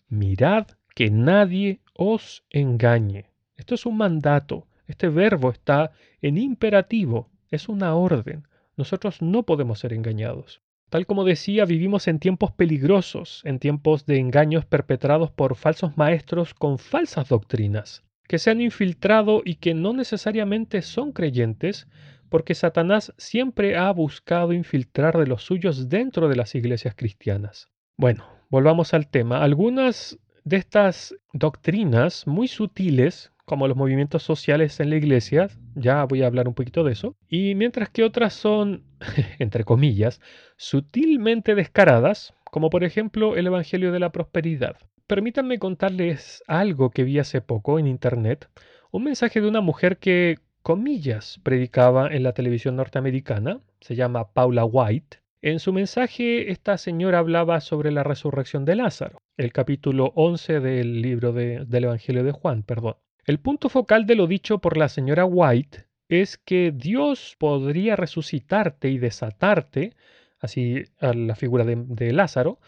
mirad 0.07 0.67
que 0.95 1.09
nadie 1.09 1.81
os 1.93 2.45
engañe. 2.51 3.25
Esto 3.57 3.75
es 3.75 3.85
un 3.85 3.97
mandato, 3.97 4.67
este 4.87 5.09
verbo 5.09 5.49
está 5.51 5.91
en 6.21 6.37
imperativo, 6.37 7.29
es 7.49 7.67
una 7.67 7.95
orden. 7.95 8.47
Nosotros 8.77 9.21
no 9.21 9.43
podemos 9.43 9.79
ser 9.79 9.93
engañados. 9.93 10.61
Tal 10.93 11.07
como 11.07 11.23
decía, 11.23 11.65
vivimos 11.65 12.07
en 12.07 12.19
tiempos 12.19 12.51
peligrosos, 12.51 13.41
en 13.45 13.57
tiempos 13.57 14.05
de 14.05 14.19
engaños 14.19 14.63
perpetrados 14.67 15.31
por 15.31 15.55
falsos 15.55 15.97
maestros 15.97 16.53
con 16.53 16.77
falsas 16.77 17.29
doctrinas. 17.29 18.03
que 18.27 18.37
se 18.37 18.51
han 18.51 18.61
infiltrado 18.61 19.41
y 19.43 19.55
que 19.55 19.73
no 19.73 19.93
necesariamente 19.93 20.83
son 20.83 21.11
creyentes, 21.11 21.87
porque 22.29 22.53
Satanás 22.53 23.11
siempre 23.17 23.75
ha 23.75 23.91
buscado 23.91 24.53
infiltrar 24.53 25.17
de 25.17 25.25
los 25.25 25.41
suyos 25.41 25.89
dentro 25.89 26.29
de 26.29 26.35
las 26.35 26.53
iglesias 26.53 26.93
cristianas. 26.95 27.71
Bueno, 27.97 28.27
volvamos 28.51 28.93
al 28.93 29.07
tema. 29.07 29.41
Algunas 29.41 30.19
de 30.43 30.57
estas 30.57 31.15
doctrinas 31.33 32.27
muy 32.27 32.47
sutiles, 32.47 33.32
como 33.53 33.67
los 33.67 33.77
movimientos 33.77 34.23
sociales 34.23 34.79
en 34.79 34.89
la 34.89 34.95
iglesia, 34.95 35.47
ya 35.75 36.03
voy 36.05 36.23
a 36.23 36.25
hablar 36.25 36.47
un 36.47 36.55
poquito 36.55 36.83
de 36.83 36.93
eso, 36.93 37.15
y 37.29 37.53
mientras 37.53 37.87
que 37.91 38.03
otras 38.03 38.33
son, 38.33 38.81
entre 39.37 39.63
comillas, 39.63 40.21
sutilmente 40.57 41.53
descaradas, 41.53 42.33
como 42.45 42.71
por 42.71 42.83
ejemplo 42.83 43.35
el 43.35 43.45
Evangelio 43.45 43.91
de 43.91 43.99
la 43.99 44.11
Prosperidad. 44.11 44.77
Permítanme 45.05 45.59
contarles 45.59 46.43
algo 46.47 46.89
que 46.89 47.03
vi 47.03 47.19
hace 47.19 47.41
poco 47.41 47.77
en 47.77 47.85
Internet, 47.85 48.49
un 48.89 49.03
mensaje 49.03 49.39
de 49.39 49.47
una 49.47 49.61
mujer 49.61 49.97
que, 49.97 50.39
comillas, 50.63 51.39
predicaba 51.43 52.07
en 52.07 52.23
la 52.23 52.33
televisión 52.33 52.75
norteamericana, 52.75 53.59
se 53.81 53.95
llama 53.95 54.33
Paula 54.33 54.65
White. 54.65 55.19
En 55.43 55.59
su 55.59 55.73
mensaje, 55.73 56.49
esta 56.49 56.79
señora 56.79 57.19
hablaba 57.19 57.61
sobre 57.61 57.91
la 57.91 58.01
resurrección 58.01 58.65
de 58.65 58.77
Lázaro, 58.77 59.19
el 59.37 59.53
capítulo 59.53 60.11
11 60.15 60.59
del 60.59 61.03
libro 61.03 61.33
del 61.33 61.83
Evangelio 61.83 62.23
de 62.23 62.31
Juan, 62.31 62.63
perdón. 62.63 62.95
El 63.25 63.39
punto 63.39 63.69
focal 63.69 64.05
de 64.05 64.15
lo 64.15 64.27
dicho 64.27 64.59
por 64.59 64.75
la 64.75 64.89
señora 64.89 65.23
White 65.23 65.85
es 66.09 66.37
que 66.37 66.73
Dios 66.75 67.37
podría 67.39 67.95
resucitarte 67.95 68.89
y 68.89 68.97
desatarte, 68.97 69.95
así 70.39 70.83
a 70.99 71.13
la 71.13 71.35
figura 71.35 71.63
de 71.63 72.11
Lázaro, 72.11 72.59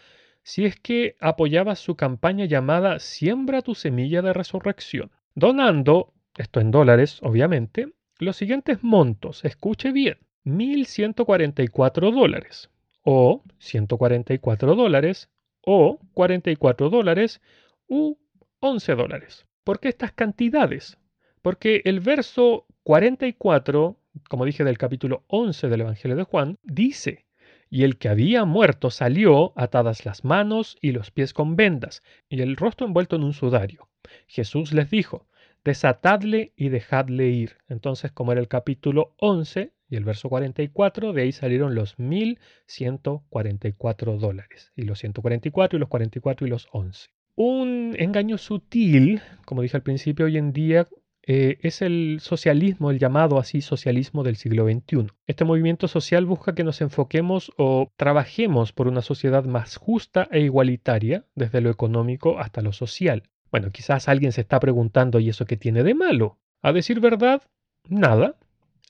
si 0.42 0.64
es 0.64 0.76
que 0.76 1.16
apoyaba 1.20 1.76
su 1.76 1.94
campaña 1.94 2.46
llamada 2.46 3.00
Siembra 3.00 3.60
tu 3.60 3.74
semilla 3.74 4.22
de 4.22 4.32
resurrección, 4.32 5.10
donando, 5.34 6.14
esto 6.38 6.60
en 6.60 6.70
dólares 6.70 7.18
obviamente, 7.22 7.92
los 8.18 8.36
siguientes 8.36 8.82
montos, 8.82 9.44
escuche 9.44 9.92
bien, 9.92 10.18
1.144 10.46 12.12
dólares, 12.12 12.70
o 13.02 13.42
144 13.58 14.74
dólares, 14.74 15.28
o 15.60 15.98
44 16.14 16.88
dólares, 16.88 17.42
u 17.88 18.16
11 18.60 18.94
dólares. 18.94 19.46
¿Por 19.66 19.80
qué 19.80 19.88
estas 19.88 20.12
cantidades? 20.12 20.96
Porque 21.42 21.82
el 21.86 21.98
verso 21.98 22.66
44, 22.84 23.98
como 24.28 24.44
dije 24.44 24.62
del 24.62 24.78
capítulo 24.78 25.24
11 25.26 25.68
del 25.68 25.80
Evangelio 25.80 26.16
de 26.16 26.22
Juan, 26.22 26.60
dice, 26.62 27.26
y 27.68 27.82
el 27.82 27.98
que 27.98 28.08
había 28.08 28.44
muerto 28.44 28.92
salió 28.92 29.52
atadas 29.56 30.06
las 30.06 30.24
manos 30.24 30.78
y 30.80 30.92
los 30.92 31.10
pies 31.10 31.32
con 31.32 31.56
vendas, 31.56 32.04
y 32.28 32.42
el 32.42 32.54
rostro 32.54 32.86
envuelto 32.86 33.16
en 33.16 33.24
un 33.24 33.32
sudario. 33.32 33.88
Jesús 34.28 34.72
les 34.72 34.88
dijo, 34.88 35.26
desatadle 35.64 36.52
y 36.54 36.68
dejadle 36.68 37.30
ir. 37.30 37.56
Entonces, 37.66 38.12
como 38.12 38.30
era 38.30 38.40
el 38.40 38.46
capítulo 38.46 39.16
11 39.16 39.72
y 39.90 39.96
el 39.96 40.04
verso 40.04 40.28
44, 40.28 41.12
de 41.12 41.22
ahí 41.22 41.32
salieron 41.32 41.74
los 41.74 41.98
1144 41.98 44.16
dólares, 44.16 44.70
y 44.76 44.82
los 44.82 45.00
144 45.00 45.76
y 45.76 45.80
los 45.80 45.88
44 45.88 46.46
y 46.46 46.50
los 46.50 46.68
11. 46.70 47.15
Un 47.38 47.94
engaño 47.98 48.38
sutil, 48.38 49.20
como 49.44 49.60
dije 49.60 49.76
al 49.76 49.82
principio, 49.82 50.24
hoy 50.24 50.38
en 50.38 50.54
día 50.54 50.86
eh, 51.26 51.58
es 51.60 51.82
el 51.82 52.16
socialismo, 52.22 52.90
el 52.90 52.98
llamado 52.98 53.38
así 53.38 53.60
socialismo 53.60 54.22
del 54.22 54.36
siglo 54.36 54.64
XXI. 54.64 55.08
Este 55.26 55.44
movimiento 55.44 55.86
social 55.86 56.24
busca 56.24 56.54
que 56.54 56.64
nos 56.64 56.80
enfoquemos 56.80 57.52
o 57.58 57.92
trabajemos 57.98 58.72
por 58.72 58.88
una 58.88 59.02
sociedad 59.02 59.44
más 59.44 59.76
justa 59.76 60.28
e 60.30 60.40
igualitaria, 60.40 61.26
desde 61.34 61.60
lo 61.60 61.68
económico 61.68 62.38
hasta 62.38 62.62
lo 62.62 62.72
social. 62.72 63.24
Bueno, 63.50 63.70
quizás 63.70 64.08
alguien 64.08 64.32
se 64.32 64.40
está 64.40 64.58
preguntando, 64.58 65.20
¿y 65.20 65.28
eso 65.28 65.44
qué 65.44 65.58
tiene 65.58 65.82
de 65.82 65.94
malo? 65.94 66.38
A 66.62 66.72
decir 66.72 67.00
verdad, 67.00 67.42
nada. 67.86 68.36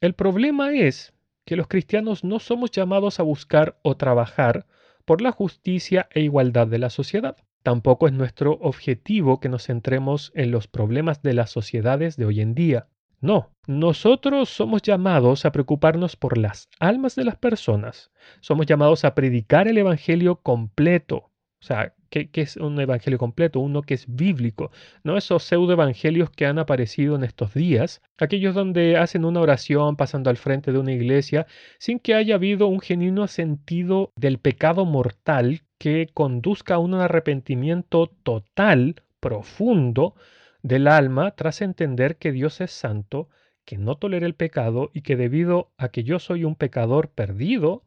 El 0.01 0.15
problema 0.15 0.73
es 0.73 1.15
que 1.45 1.57
los 1.57 1.67
cristianos 1.67 2.23
no 2.23 2.39
somos 2.39 2.71
llamados 2.71 3.19
a 3.19 3.25
buscar 3.25 3.81
o 3.83 3.97
trabajar 3.97 4.67
por 5.05 5.21
la 5.21 5.33
justicia 5.33 6.09
e 6.13 6.21
igualdad 6.21 6.69
de 6.69 6.79
la 6.79 6.91
sociedad. 6.91 7.37
Tampoco 7.67 8.07
es 8.07 8.13
nuestro 8.13 8.53
objetivo 8.61 9.41
que 9.41 9.49
nos 9.49 9.67
centremos 9.67 10.31
en 10.37 10.53
los 10.53 10.69
problemas 10.69 11.21
de 11.23 11.35
las 11.35 11.51
sociedades 11.51 12.17
de 12.17 12.25
hoy 12.25 12.41
en 12.41 12.55
día. 12.55 12.87
No, 13.21 13.51
nosotros 13.67 14.51
somos 14.51 14.83
llamados 14.83 15.45
a 15.45 15.51
preocuparnos 15.51 16.15
por 16.15 16.39
las 16.39 16.69
almas 16.79 17.17
de 17.17 17.25
las 17.25 17.35
personas. 17.39 18.13
Somos 18.39 18.67
llamados 18.67 19.05
a 19.05 19.17
predicar 19.17 19.67
el 19.67 19.79
Evangelio 19.79 20.37
completo, 20.37 21.33
o 21.61 21.65
sea, 21.67 21.93
¿qué, 22.09 22.31
es 22.35 22.57
un 22.57 22.79
evangelio 22.81 23.19
completo? 23.19 23.59
Uno 23.59 23.83
que 23.83 23.95
es 23.95 24.07
bíblico, 24.07 24.71
no 25.03 25.17
esos 25.17 25.43
pseudo 25.43 25.73
evangelios 25.73 26.31
que 26.31 26.47
han 26.47 26.61
aparecido 26.61 27.17
en 27.17 27.25
estos 27.25 27.53
días, 27.53 28.01
aquellos 28.19 28.55
donde 28.55 28.97
hacen 28.97 29.25
una 29.25 29.41
oración 29.41 29.97
pasando 29.97 30.31
al 30.31 30.37
frente 30.37 30.71
de 30.71 30.79
una 30.79 30.93
iglesia 30.93 31.49
sin 31.81 31.99
que 31.99 32.15
haya 32.15 32.37
habido 32.37 32.69
un 32.69 32.79
genuino 32.79 33.27
sentido 33.27 34.13
del 34.15 34.39
pecado 34.39 34.85
mortal 34.85 35.63
que 35.79 36.09
conduzca 36.13 36.75
a 36.75 36.79
un 36.79 36.95
arrepentimiento 36.95 38.09
total, 38.23 39.03
profundo, 39.21 40.15
del 40.63 40.89
alma 40.89 41.33
tras 41.33 41.61
entender 41.63 42.17
que 42.17 42.33
Dios 42.33 42.61
es 42.61 42.73
santo, 42.73 43.29
que 43.65 43.79
no 43.79 43.97
tolera 43.97 44.27
el 44.27 44.35
pecado 44.35 44.91
y 44.93 45.03
que 45.03 45.17
debido 45.17 45.73
a 45.77 45.91
que 45.91 46.05
yo 46.05 46.19
soy 46.19 46.45
un 46.45 46.55
pecador 46.55 47.11
perdido, 47.11 47.85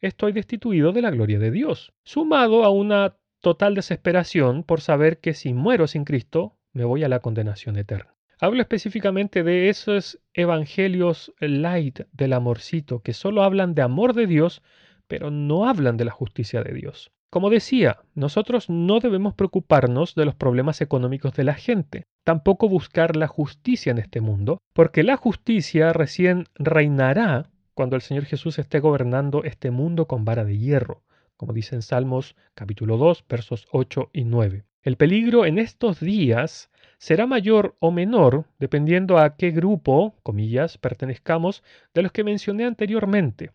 estoy 0.00 0.32
destituido 0.32 0.92
de 0.92 1.02
la 1.02 1.10
gloria 1.10 1.38
de 1.38 1.50
Dios, 1.50 1.92
sumado 2.04 2.64
a 2.64 2.70
una 2.70 3.16
total 3.40 3.74
desesperación 3.74 4.62
por 4.62 4.80
saber 4.80 5.18
que 5.18 5.34
si 5.34 5.54
muero 5.54 5.86
sin 5.86 6.04
Cristo, 6.04 6.56
me 6.72 6.84
voy 6.84 7.04
a 7.04 7.08
la 7.08 7.20
condenación 7.20 7.76
eterna. 7.76 8.14
Hablo 8.40 8.60
específicamente 8.60 9.42
de 9.42 9.68
esos 9.68 10.20
evangelios 10.32 11.32
light 11.40 12.00
del 12.12 12.32
amorcito 12.32 13.02
que 13.02 13.12
solo 13.12 13.42
hablan 13.42 13.74
de 13.74 13.82
amor 13.82 14.14
de 14.14 14.26
Dios, 14.26 14.62
pero 15.08 15.30
no 15.30 15.68
hablan 15.68 15.96
de 15.96 16.04
la 16.04 16.12
justicia 16.12 16.62
de 16.62 16.72
Dios. 16.72 17.10
Como 17.30 17.50
decía, 17.50 17.98
nosotros 18.14 18.70
no 18.70 19.00
debemos 19.00 19.34
preocuparnos 19.34 20.14
de 20.14 20.24
los 20.24 20.34
problemas 20.34 20.80
económicos 20.80 21.34
de 21.34 21.44
la 21.44 21.52
gente, 21.52 22.06
tampoco 22.24 22.70
buscar 22.70 23.16
la 23.16 23.26
justicia 23.26 23.90
en 23.90 23.98
este 23.98 24.22
mundo, 24.22 24.62
porque 24.72 25.02
la 25.02 25.18
justicia 25.18 25.92
recién 25.92 26.46
reinará 26.54 27.50
cuando 27.74 27.96
el 27.96 28.02
Señor 28.02 28.24
Jesús 28.24 28.58
esté 28.58 28.80
gobernando 28.80 29.44
este 29.44 29.70
mundo 29.70 30.06
con 30.06 30.24
vara 30.24 30.46
de 30.46 30.56
hierro, 30.56 31.02
como 31.36 31.52
dice 31.52 31.74
en 31.74 31.82
Salmos 31.82 32.34
capítulo 32.54 32.96
2, 32.96 33.26
versos 33.28 33.68
8 33.72 34.08
y 34.14 34.24
9. 34.24 34.64
El 34.82 34.96
peligro 34.96 35.44
en 35.44 35.58
estos 35.58 36.00
días 36.00 36.70
será 36.96 37.26
mayor 37.26 37.76
o 37.78 37.90
menor 37.90 38.46
dependiendo 38.58 39.18
a 39.18 39.36
qué 39.36 39.50
grupo, 39.50 40.14
comillas, 40.22 40.78
pertenezcamos 40.78 41.62
de 41.92 42.02
los 42.02 42.10
que 42.12 42.24
mencioné 42.24 42.64
anteriormente. 42.64 43.50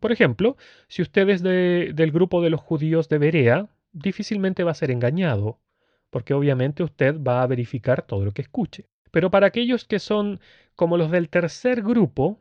Por 0.00 0.12
ejemplo, 0.12 0.56
si 0.88 1.02
usted 1.02 1.28
es 1.28 1.42
del 1.42 2.12
grupo 2.12 2.42
de 2.42 2.50
los 2.50 2.60
judíos 2.60 3.08
de 3.08 3.18
Berea, 3.18 3.68
difícilmente 3.92 4.64
va 4.64 4.72
a 4.72 4.74
ser 4.74 4.90
engañado, 4.90 5.58
porque 6.10 6.34
obviamente 6.34 6.82
usted 6.82 7.20
va 7.20 7.42
a 7.42 7.46
verificar 7.46 8.02
todo 8.02 8.24
lo 8.24 8.32
que 8.32 8.42
escuche. 8.42 8.86
Pero 9.10 9.30
para 9.30 9.46
aquellos 9.46 9.84
que 9.84 9.98
son 9.98 10.40
como 10.74 10.96
los 10.96 11.10
del 11.10 11.28
tercer 11.28 11.82
grupo, 11.82 12.38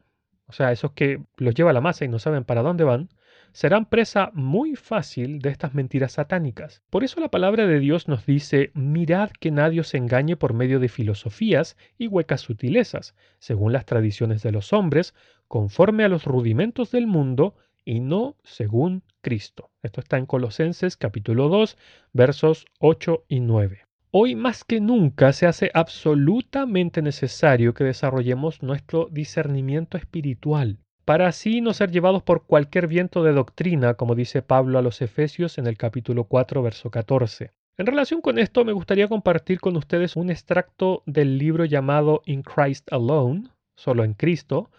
o 0.48 0.54
sea, 0.54 0.72
esos 0.72 0.92
que 0.92 1.22
los 1.38 1.56
lleva 1.56 1.74
la 1.74 1.82
masa 1.82 2.06
y 2.06 2.08
no 2.08 2.20
saben 2.20 2.44
para 2.44 2.62
dónde 2.62 2.84
van, 2.84 3.10
serán 3.56 3.86
presa 3.86 4.32
muy 4.34 4.76
fácil 4.76 5.40
de 5.40 5.50
estas 5.50 5.74
mentiras 5.74 6.12
satánicas. 6.12 6.82
Por 6.90 7.06
eso 7.06 7.22
la 7.22 7.30
palabra 7.30 7.66
de 7.66 7.80
Dios 7.80 8.10
nos 8.10 8.26
dice, 8.26 8.72
mirad 8.74 9.32
que 9.40 9.50
nadie 9.50 9.80
os 9.80 9.94
engañe 9.94 10.36
por 10.36 10.54
medio 10.54 10.80
de 10.80 10.90
filosofías 10.90 11.78
y 11.98 12.08
huecas 12.08 12.42
sutilezas, 12.42 13.16
según 13.40 13.72
las 13.72 13.86
tradiciones 13.86 14.44
de 14.44 14.52
los 14.52 14.74
hombres, 14.74 15.16
conforme 15.48 16.04
a 16.04 16.10
los 16.10 16.26
rudimentos 16.26 16.92
del 16.92 17.08
mundo 17.08 17.56
y 17.84 18.00
no 18.00 18.36
según 18.44 19.04
Cristo. 19.22 19.70
Esto 19.84 20.02
está 20.02 20.18
en 20.18 20.26
Colosenses 20.26 20.98
capítulo 20.98 21.50
2, 21.50 21.78
versos 22.14 22.66
8 22.80 23.26
y 23.28 23.40
9. 23.40 23.86
Hoy 24.12 24.36
más 24.36 24.64
que 24.64 24.80
nunca 24.80 25.34
se 25.34 25.46
hace 25.46 25.72
absolutamente 25.74 27.02
necesario 27.02 27.74
que 27.74 27.84
desarrollemos 27.84 28.64
nuestro 28.64 29.10
discernimiento 29.12 29.98
espiritual, 29.98 30.80
para 31.04 31.28
así 31.28 31.62
no 31.62 31.74
ser 31.74 31.92
llevados 31.92 32.24
por 32.24 32.46
cualquier 32.46 32.88
viento 32.88 33.24
de 33.24 33.34
doctrina, 33.34 33.96
como 33.96 34.16
dice 34.16 34.42
Pablo 34.42 34.80
a 34.80 34.82
los 34.82 35.02
Efesios 35.02 35.58
en 35.58 35.68
el 35.68 35.78
capítulo 35.78 36.24
4, 36.24 36.64
verso 36.64 36.90
14. 36.90 37.52
En 37.78 37.86
relación 37.86 38.22
con 38.22 38.40
esto, 38.40 38.64
me 38.64 38.72
gustaría 38.72 39.10
compartir 39.10 39.60
con 39.60 39.76
ustedes 39.76 40.16
un 40.16 40.30
extracto 40.30 41.04
del 41.06 41.38
libro 41.38 41.66
llamado 41.66 42.22
In 42.26 42.42
Christ 42.42 42.92
Alone, 42.94 43.50
solo 43.76 44.06
en 44.06 44.14
Cristo, 44.14 44.72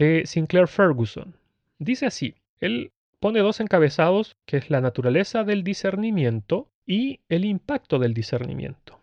de 0.00 0.24
Sinclair 0.24 0.66
Ferguson. 0.66 1.34
Dice 1.78 2.06
así, 2.06 2.34
él 2.58 2.90
pone 3.20 3.40
dos 3.40 3.60
encabezados, 3.60 4.34
que 4.46 4.56
es 4.56 4.70
la 4.70 4.80
naturaleza 4.80 5.44
del 5.44 5.62
discernimiento 5.62 6.68
y 6.86 7.20
el 7.28 7.44
impacto 7.44 7.98
del 7.98 8.14
discernimiento. 8.14 8.98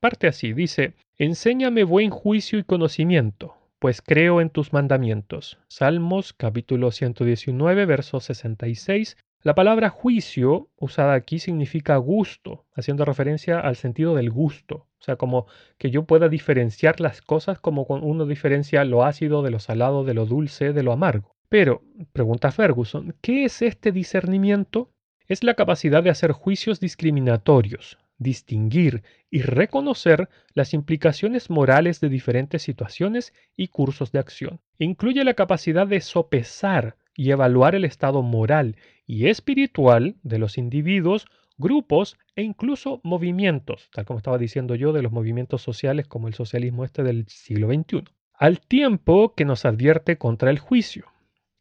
Parte 0.00 0.26
así, 0.26 0.52
dice, 0.52 0.94
Enséñame 1.18 1.84
buen 1.84 2.10
juicio 2.10 2.58
y 2.58 2.64
conocimiento, 2.64 3.54
pues 3.78 4.02
creo 4.02 4.40
en 4.40 4.50
tus 4.50 4.72
mandamientos. 4.72 5.58
Salmos 5.68 6.32
capítulo 6.32 6.90
119, 6.90 7.86
verso 7.86 8.18
66 8.18 9.16
La 9.42 9.54
palabra 9.54 9.88
juicio 9.88 10.68
usada 10.76 11.14
aquí 11.14 11.38
significa 11.38 11.96
gusto, 11.96 12.66
haciendo 12.74 13.06
referencia 13.06 13.58
al 13.58 13.74
sentido 13.74 14.14
del 14.14 14.30
gusto. 14.30 14.86
O 14.98 15.02
sea, 15.02 15.16
como 15.16 15.46
que 15.78 15.90
yo 15.90 16.04
pueda 16.04 16.28
diferenciar 16.28 17.00
las 17.00 17.22
cosas 17.22 17.58
como 17.58 17.84
uno 17.84 18.26
diferencia 18.26 18.84
lo 18.84 19.02
ácido 19.02 19.42
de 19.42 19.50
lo 19.50 19.58
salado, 19.58 20.04
de 20.04 20.12
lo 20.12 20.26
dulce, 20.26 20.74
de 20.74 20.82
lo 20.82 20.92
amargo. 20.92 21.36
Pero, 21.48 21.82
pregunta 22.12 22.52
Ferguson, 22.52 23.14
¿qué 23.22 23.46
es 23.46 23.62
este 23.62 23.92
discernimiento? 23.92 24.90
Es 25.26 25.42
la 25.42 25.54
capacidad 25.54 26.02
de 26.02 26.10
hacer 26.10 26.32
juicios 26.32 26.78
discriminatorios, 26.78 27.96
distinguir 28.18 29.02
y 29.30 29.40
reconocer 29.40 30.28
las 30.52 30.74
implicaciones 30.74 31.48
morales 31.48 31.98
de 32.00 32.10
diferentes 32.10 32.60
situaciones 32.60 33.32
y 33.56 33.68
cursos 33.68 34.12
de 34.12 34.18
acción. 34.18 34.60
Incluye 34.78 35.24
la 35.24 35.32
capacidad 35.32 35.86
de 35.86 36.02
sopesar 36.02 36.96
y 37.16 37.30
evaluar 37.30 37.74
el 37.74 37.84
estado 37.84 38.22
moral 38.22 38.76
y 39.10 39.26
espiritual 39.26 40.14
de 40.22 40.38
los 40.38 40.56
individuos, 40.56 41.26
grupos 41.58 42.16
e 42.36 42.42
incluso 42.42 43.00
movimientos, 43.02 43.90
tal 43.92 44.04
como 44.04 44.18
estaba 44.18 44.38
diciendo 44.38 44.76
yo, 44.76 44.92
de 44.92 45.02
los 45.02 45.10
movimientos 45.10 45.62
sociales 45.62 46.06
como 46.06 46.28
el 46.28 46.34
socialismo 46.34 46.84
este 46.84 47.02
del 47.02 47.26
siglo 47.26 47.66
XXI, 47.66 48.04
al 48.32 48.60
tiempo 48.60 49.34
que 49.34 49.44
nos 49.44 49.64
advierte 49.64 50.16
contra 50.16 50.50
el 50.50 50.60
juicio. 50.60 51.06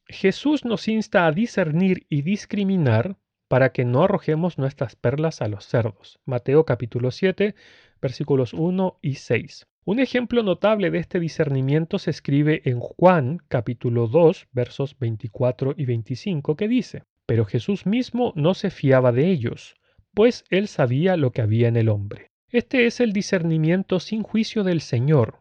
Jesús 0.06 0.64
nos 0.64 0.88
insta 0.88 1.26
a 1.26 1.32
discernir 1.32 2.06
y 2.08 2.22
discriminar 2.22 3.18
para 3.48 3.72
que 3.72 3.84
no 3.84 4.04
arrojemos 4.04 4.60
nuestras 4.60 4.96
perlas 4.96 5.42
a 5.42 5.48
los 5.48 5.66
cerdos. 5.66 6.20
Mateo 6.26 6.66
capítulo 6.66 7.10
7, 7.10 7.56
versículos 8.00 8.54
1 8.54 9.00
y 9.02 9.16
6. 9.16 9.66
Un 9.86 10.00
ejemplo 10.00 10.44
notable 10.44 10.92
de 10.92 11.00
este 11.00 11.20
discernimiento 11.20 11.98
se 11.98 12.12
escribe 12.12 12.62
en 12.66 12.80
Juan 12.80 13.40
capítulo 13.48 14.08
2 14.08 14.50
versos 14.52 15.00
24 15.00 15.74
y 15.76 15.86
25 15.86 16.56
que 16.56 16.68
dice, 16.68 17.06
Pero 17.30 17.46
Jesús 17.46 17.86
mismo 17.86 18.34
no 18.36 18.56
se 18.56 18.72
fiaba 18.72 19.12
de 19.12 19.30
ellos, 19.30 19.76
pues 20.16 20.46
él 20.50 20.68
sabía 20.68 21.16
lo 21.16 21.32
que 21.32 21.44
había 21.44 21.68
en 21.68 21.76
el 21.76 21.88
hombre. 21.88 22.32
Este 22.50 22.88
es 22.88 23.00
el 23.00 23.14
discernimiento 23.14 24.00
sin 24.00 24.24
juicio 24.24 24.64
del 24.64 24.82
Señor, 24.82 25.36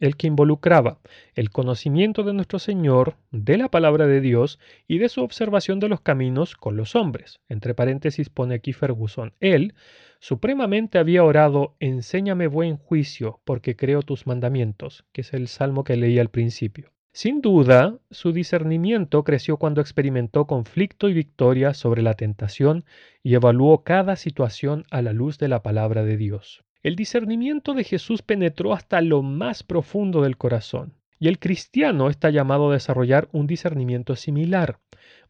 el 0.00 0.16
que 0.16 0.26
involucraba 0.26 1.00
el 1.34 1.50
conocimiento 1.50 2.22
de 2.22 2.32
nuestro 2.32 2.58
Señor, 2.58 3.16
de 3.30 3.58
la 3.58 3.68
palabra 3.68 4.06
de 4.06 4.22
Dios 4.22 4.58
y 4.88 4.96
de 4.96 5.10
su 5.10 5.22
observación 5.22 5.80
de 5.80 5.90
los 5.90 6.00
caminos 6.00 6.56
con 6.56 6.78
los 6.78 6.96
hombres. 6.96 7.40
Entre 7.50 7.74
paréntesis 7.74 8.30
pone 8.30 8.54
aquí 8.54 8.72
Ferguson. 8.72 9.34
Él 9.40 9.74
supremamente 10.20 10.96
había 10.96 11.24
orado, 11.24 11.76
enséñame 11.78 12.46
buen 12.46 12.78
juicio, 12.78 13.42
porque 13.44 13.76
creo 13.76 14.00
tus 14.00 14.26
mandamientos, 14.26 15.04
que 15.12 15.20
es 15.20 15.34
el 15.34 15.48
salmo 15.48 15.84
que 15.84 15.98
leí 15.98 16.18
al 16.18 16.30
principio. 16.30 16.93
Sin 17.16 17.42
duda, 17.42 17.96
su 18.10 18.32
discernimiento 18.32 19.22
creció 19.22 19.56
cuando 19.56 19.80
experimentó 19.80 20.48
conflicto 20.48 21.08
y 21.08 21.12
victoria 21.12 21.72
sobre 21.72 22.02
la 22.02 22.14
tentación 22.14 22.84
y 23.22 23.36
evaluó 23.36 23.84
cada 23.84 24.16
situación 24.16 24.82
a 24.90 25.00
la 25.00 25.12
luz 25.12 25.38
de 25.38 25.46
la 25.46 25.62
palabra 25.62 26.02
de 26.02 26.16
Dios. 26.16 26.64
El 26.82 26.96
discernimiento 26.96 27.72
de 27.72 27.84
Jesús 27.84 28.22
penetró 28.22 28.72
hasta 28.72 29.00
lo 29.00 29.22
más 29.22 29.62
profundo 29.62 30.22
del 30.22 30.36
corazón, 30.36 30.94
y 31.20 31.28
el 31.28 31.38
cristiano 31.38 32.10
está 32.10 32.30
llamado 32.30 32.70
a 32.70 32.72
desarrollar 32.72 33.28
un 33.30 33.46
discernimiento 33.46 34.16
similar, 34.16 34.80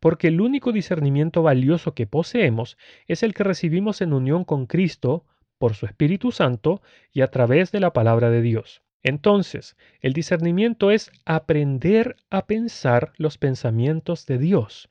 porque 0.00 0.28
el 0.28 0.40
único 0.40 0.72
discernimiento 0.72 1.42
valioso 1.42 1.92
que 1.92 2.06
poseemos 2.06 2.78
es 3.08 3.22
el 3.22 3.34
que 3.34 3.44
recibimos 3.44 4.00
en 4.00 4.14
unión 4.14 4.44
con 4.44 4.64
Cristo 4.64 5.26
por 5.58 5.74
su 5.74 5.84
Espíritu 5.84 6.32
Santo 6.32 6.80
y 7.12 7.20
a 7.20 7.28
través 7.28 7.72
de 7.72 7.80
la 7.80 7.92
palabra 7.92 8.30
de 8.30 8.40
Dios. 8.40 8.80
Entonces, 9.04 9.76
el 10.00 10.14
discernimiento 10.14 10.90
es 10.90 11.12
aprender 11.26 12.16
a 12.30 12.46
pensar 12.46 13.12
los 13.18 13.38
pensamientos 13.38 14.26
de 14.26 14.38
Dios, 14.38 14.88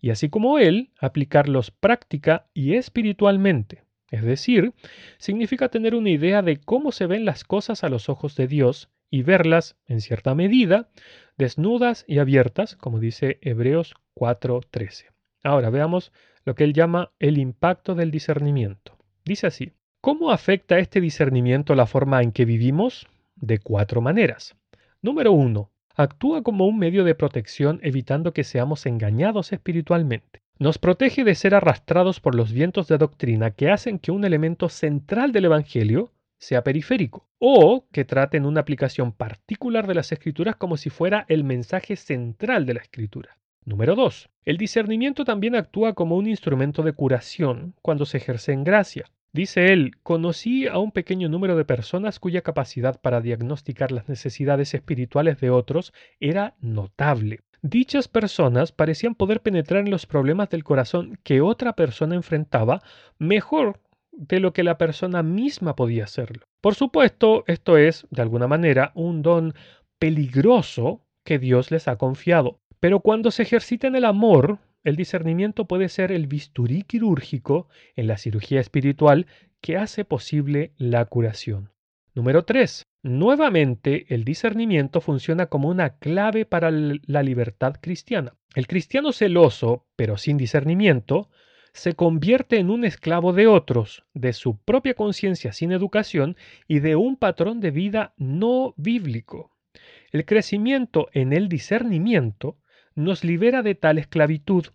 y 0.00 0.10
así 0.10 0.30
como 0.30 0.58
Él, 0.58 0.92
aplicarlos 0.98 1.72
práctica 1.72 2.46
y 2.54 2.74
espiritualmente. 2.74 3.82
Es 4.10 4.22
decir, 4.22 4.72
significa 5.18 5.68
tener 5.68 5.96
una 5.96 6.10
idea 6.10 6.42
de 6.42 6.58
cómo 6.58 6.92
se 6.92 7.06
ven 7.06 7.24
las 7.24 7.42
cosas 7.42 7.82
a 7.82 7.88
los 7.88 8.08
ojos 8.08 8.36
de 8.36 8.46
Dios 8.46 8.88
y 9.10 9.22
verlas, 9.22 9.76
en 9.86 10.00
cierta 10.00 10.36
medida, 10.36 10.88
desnudas 11.36 12.04
y 12.06 12.18
abiertas, 12.18 12.76
como 12.76 13.00
dice 13.00 13.38
Hebreos 13.42 13.94
4:13. 14.14 15.06
Ahora 15.42 15.70
veamos 15.70 16.12
lo 16.44 16.54
que 16.54 16.62
él 16.62 16.72
llama 16.72 17.10
el 17.18 17.38
impacto 17.38 17.96
del 17.96 18.12
discernimiento. 18.12 18.96
Dice 19.24 19.48
así, 19.48 19.72
¿cómo 20.00 20.30
afecta 20.30 20.78
este 20.78 21.00
discernimiento 21.00 21.74
la 21.74 21.86
forma 21.86 22.22
en 22.22 22.30
que 22.30 22.44
vivimos? 22.44 23.08
De 23.36 23.58
cuatro 23.58 24.00
maneras. 24.00 24.56
Número 25.00 25.32
uno, 25.32 25.70
actúa 25.94 26.42
como 26.42 26.66
un 26.66 26.78
medio 26.78 27.04
de 27.04 27.14
protección 27.14 27.78
evitando 27.82 28.32
que 28.32 28.44
seamos 28.44 28.86
engañados 28.86 29.52
espiritualmente 29.52 30.42
nos 30.58 30.78
protege 30.78 31.22
de 31.24 31.34
ser 31.34 31.54
arrastrados 31.54 32.20
por 32.20 32.34
los 32.34 32.50
vientos 32.52 32.88
de 32.88 32.96
doctrina 32.96 33.50
que 33.50 33.70
hacen 33.70 33.98
que 33.98 34.10
un 34.10 34.24
elemento 34.24 34.68
central 34.68 35.32
del 35.32 35.46
Evangelio 35.46 36.12
sea 36.38 36.64
periférico, 36.64 37.28
o 37.38 37.86
que 37.92 38.04
traten 38.04 38.46
una 38.46 38.60
aplicación 38.60 39.12
particular 39.12 39.86
de 39.86 39.94
las 39.94 40.12
escrituras 40.12 40.56
como 40.56 40.76
si 40.76 40.90
fuera 40.90 41.24
el 41.28 41.44
mensaje 41.44 41.96
central 41.96 42.66
de 42.66 42.74
la 42.74 42.80
escritura. 42.80 43.38
Número 43.64 43.96
2. 43.96 44.30
El 44.44 44.56
discernimiento 44.56 45.24
también 45.24 45.56
actúa 45.56 45.94
como 45.94 46.16
un 46.16 46.26
instrumento 46.26 46.82
de 46.82 46.92
curación 46.92 47.74
cuando 47.82 48.06
se 48.06 48.18
ejerce 48.18 48.52
en 48.52 48.64
gracia. 48.64 49.10
Dice 49.36 49.74
él, 49.74 49.98
conocí 50.02 50.66
a 50.66 50.78
un 50.78 50.92
pequeño 50.92 51.28
número 51.28 51.56
de 51.56 51.66
personas 51.66 52.18
cuya 52.18 52.40
capacidad 52.40 52.98
para 52.98 53.20
diagnosticar 53.20 53.92
las 53.92 54.08
necesidades 54.08 54.72
espirituales 54.72 55.38
de 55.40 55.50
otros 55.50 55.92
era 56.20 56.54
notable. 56.62 57.40
Dichas 57.60 58.08
personas 58.08 58.72
parecían 58.72 59.14
poder 59.14 59.42
penetrar 59.42 59.84
en 59.84 59.90
los 59.90 60.06
problemas 60.06 60.48
del 60.48 60.64
corazón 60.64 61.18
que 61.22 61.42
otra 61.42 61.74
persona 61.74 62.14
enfrentaba 62.14 62.80
mejor 63.18 63.78
de 64.10 64.40
lo 64.40 64.54
que 64.54 64.62
la 64.62 64.78
persona 64.78 65.22
misma 65.22 65.76
podía 65.76 66.04
hacerlo. 66.04 66.46
Por 66.62 66.74
supuesto, 66.74 67.44
esto 67.46 67.76
es, 67.76 68.06
de 68.08 68.22
alguna 68.22 68.46
manera, 68.46 68.92
un 68.94 69.20
don 69.20 69.52
peligroso 69.98 71.02
que 71.24 71.38
Dios 71.38 71.70
les 71.70 71.88
ha 71.88 71.96
confiado. 71.96 72.58
Pero 72.80 73.00
cuando 73.00 73.30
se 73.30 73.42
ejercita 73.42 73.86
en 73.86 73.96
el 73.96 74.06
amor, 74.06 74.60
el 74.86 74.94
discernimiento 74.94 75.66
puede 75.66 75.88
ser 75.88 76.12
el 76.12 76.28
bisturí 76.28 76.82
quirúrgico 76.82 77.68
en 77.96 78.06
la 78.06 78.18
cirugía 78.18 78.60
espiritual 78.60 79.26
que 79.60 79.76
hace 79.76 80.04
posible 80.04 80.74
la 80.76 81.04
curación. 81.06 81.72
Número 82.14 82.44
3. 82.44 82.84
Nuevamente, 83.02 84.06
el 84.14 84.22
discernimiento 84.22 85.00
funciona 85.00 85.46
como 85.46 85.68
una 85.70 85.98
clave 85.98 86.44
para 86.44 86.70
la 86.70 87.24
libertad 87.24 87.74
cristiana. 87.80 88.34
El 88.54 88.68
cristiano 88.68 89.10
celoso, 89.10 89.88
pero 89.96 90.18
sin 90.18 90.36
discernimiento, 90.36 91.30
se 91.72 91.94
convierte 91.94 92.58
en 92.58 92.70
un 92.70 92.84
esclavo 92.84 93.32
de 93.32 93.48
otros, 93.48 94.04
de 94.14 94.32
su 94.32 94.56
propia 94.56 94.94
conciencia 94.94 95.52
sin 95.52 95.72
educación 95.72 96.36
y 96.68 96.78
de 96.78 96.94
un 96.94 97.16
patrón 97.16 97.58
de 97.58 97.72
vida 97.72 98.14
no 98.18 98.72
bíblico. 98.76 99.50
El 100.12 100.24
crecimiento 100.24 101.08
en 101.12 101.32
el 101.32 101.48
discernimiento 101.48 102.56
nos 102.94 103.24
libera 103.24 103.62
de 103.62 103.74
tal 103.74 103.98
esclavitud 103.98 104.66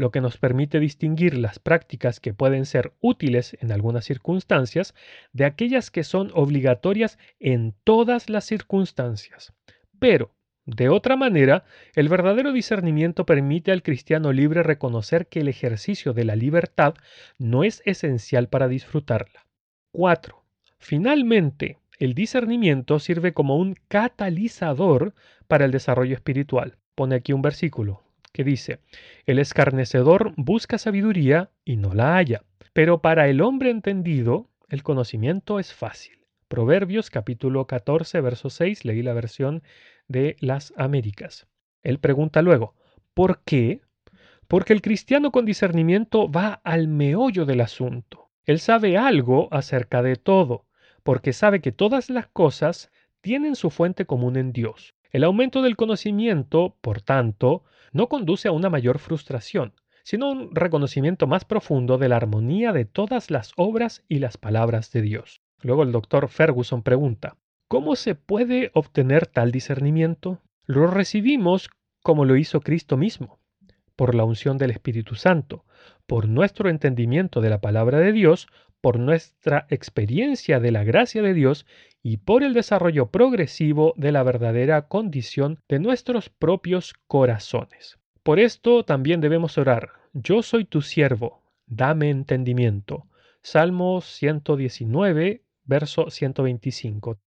lo 0.00 0.10
que 0.10 0.22
nos 0.22 0.38
permite 0.38 0.80
distinguir 0.80 1.36
las 1.36 1.58
prácticas 1.58 2.20
que 2.20 2.32
pueden 2.32 2.64
ser 2.64 2.94
útiles 3.02 3.54
en 3.60 3.70
algunas 3.70 4.06
circunstancias 4.06 4.94
de 5.34 5.44
aquellas 5.44 5.90
que 5.90 6.04
son 6.04 6.30
obligatorias 6.32 7.18
en 7.38 7.74
todas 7.84 8.30
las 8.30 8.46
circunstancias. 8.46 9.52
Pero, 9.98 10.30
de 10.64 10.88
otra 10.88 11.16
manera, 11.16 11.64
el 11.94 12.08
verdadero 12.08 12.54
discernimiento 12.54 13.26
permite 13.26 13.72
al 13.72 13.82
cristiano 13.82 14.32
libre 14.32 14.62
reconocer 14.62 15.26
que 15.26 15.40
el 15.40 15.48
ejercicio 15.48 16.14
de 16.14 16.24
la 16.24 16.34
libertad 16.34 16.94
no 17.36 17.62
es 17.62 17.82
esencial 17.84 18.48
para 18.48 18.68
disfrutarla. 18.68 19.44
4. 19.92 20.42
Finalmente, 20.78 21.76
el 21.98 22.14
discernimiento 22.14 23.00
sirve 23.00 23.34
como 23.34 23.58
un 23.58 23.76
catalizador 23.88 25.12
para 25.46 25.66
el 25.66 25.72
desarrollo 25.72 26.14
espiritual. 26.14 26.78
Pone 26.94 27.16
aquí 27.16 27.34
un 27.34 27.42
versículo, 27.42 28.02
que 28.32 28.44
dice, 28.44 28.80
el 29.26 29.38
escarnecedor 29.38 30.32
busca 30.36 30.78
sabiduría 30.78 31.50
y 31.64 31.76
no 31.76 31.94
la 31.94 32.16
halla, 32.16 32.44
pero 32.72 33.02
para 33.02 33.28
el 33.28 33.40
hombre 33.40 33.70
entendido 33.70 34.48
el 34.68 34.82
conocimiento 34.82 35.58
es 35.58 35.74
fácil. 35.74 36.26
Proverbios 36.48 37.10
capítulo 37.10 37.66
14, 37.66 38.20
verso 38.20 38.50
6, 38.50 38.84
leí 38.84 39.02
la 39.02 39.12
versión 39.12 39.62
de 40.08 40.36
las 40.40 40.72
Américas. 40.76 41.46
Él 41.82 41.98
pregunta 41.98 42.42
luego, 42.42 42.74
¿por 43.14 43.42
qué? 43.44 43.80
Porque 44.48 44.72
el 44.72 44.82
cristiano 44.82 45.30
con 45.30 45.44
discernimiento 45.44 46.30
va 46.30 46.60
al 46.64 46.88
meollo 46.88 47.46
del 47.46 47.60
asunto. 47.60 48.30
Él 48.44 48.58
sabe 48.58 48.96
algo 48.98 49.48
acerca 49.52 50.02
de 50.02 50.16
todo, 50.16 50.66
porque 51.02 51.32
sabe 51.32 51.60
que 51.60 51.72
todas 51.72 52.10
las 52.10 52.26
cosas 52.26 52.90
tienen 53.20 53.54
su 53.54 53.70
fuente 53.70 54.06
común 54.06 54.36
en 54.36 54.52
Dios. 54.52 54.94
El 55.10 55.24
aumento 55.24 55.62
del 55.62 55.76
conocimiento, 55.76 56.76
por 56.80 57.00
tanto, 57.00 57.64
no 57.92 58.08
conduce 58.08 58.48
a 58.48 58.52
una 58.52 58.70
mayor 58.70 58.98
frustración, 58.98 59.74
sino 60.02 60.26
a 60.26 60.30
un 60.30 60.54
reconocimiento 60.54 61.26
más 61.26 61.44
profundo 61.44 61.98
de 61.98 62.08
la 62.08 62.16
armonía 62.16 62.72
de 62.72 62.84
todas 62.84 63.30
las 63.30 63.52
obras 63.56 64.04
y 64.08 64.18
las 64.18 64.36
palabras 64.36 64.90
de 64.92 65.02
Dios. 65.02 65.40
Luego 65.62 65.82
el 65.82 65.92
doctor 65.92 66.28
Ferguson 66.28 66.82
pregunta, 66.82 67.36
¿cómo 67.68 67.96
se 67.96 68.14
puede 68.14 68.70
obtener 68.74 69.26
tal 69.26 69.52
discernimiento? 69.52 70.40
Lo 70.66 70.86
recibimos 70.86 71.68
como 72.02 72.24
lo 72.24 72.36
hizo 72.36 72.60
Cristo 72.60 72.96
mismo. 72.96 73.38
por 74.00 74.14
la 74.14 74.24
unción 74.24 74.56
del 74.56 74.70
Espíritu 74.70 75.14
Santo, 75.14 75.66
por 76.06 76.26
nuestro 76.26 76.70
entendimiento 76.70 77.42
de 77.42 77.50
la 77.50 77.60
palabra 77.60 77.98
de 77.98 78.12
Dios, 78.12 78.48
por 78.80 78.98
nuestra 78.98 79.66
experiencia 79.68 80.58
de 80.58 80.70
la 80.70 80.84
gracia 80.84 81.20
de 81.20 81.34
Dios 81.34 81.66
y 82.02 82.18
por 82.18 82.42
el 82.42 82.54
desarrollo 82.54 83.10
progresivo 83.10 83.94
de 83.96 84.12
la 84.12 84.22
verdadera 84.22 84.88
condición 84.88 85.58
de 85.68 85.78
nuestros 85.78 86.28
propios 86.28 86.94
corazones. 87.06 87.98
Por 88.22 88.38
esto 88.38 88.84
también 88.84 89.20
debemos 89.20 89.58
orar, 89.58 89.90
yo 90.12 90.42
soy 90.42 90.64
tu 90.64 90.82
siervo, 90.82 91.42
dame 91.66 92.10
entendimiento. 92.10 93.06
Salmo 93.42 94.00
119, 94.00 95.42
verso 95.64 96.10
125. 96.10 97.18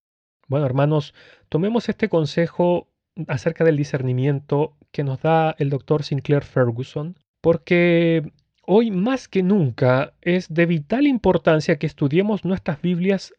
Bueno, 0.48 0.66
hermanos, 0.66 1.14
tomemos 1.50 1.90
este 1.90 2.10
consejo 2.10 2.90
acerca 3.28 3.64
del 3.64 3.78
discernimiento 3.78 4.76
que 4.92 5.04
nos 5.04 5.22
da 5.22 5.56
el 5.58 5.70
doctor 5.70 6.04
Sinclair 6.04 6.44
Ferguson, 6.44 7.18
porque 7.42 8.32
hoy 8.66 8.92
más 8.92 9.28
que 9.28 9.44
nunca 9.44 10.14
es 10.22 10.54
de 10.54 10.66
vital 10.66 11.08
importancia 11.08 11.78
que 11.78 11.88
estudiemos 11.88 12.46
nuestras 12.46 12.82
Biblias 12.82 13.34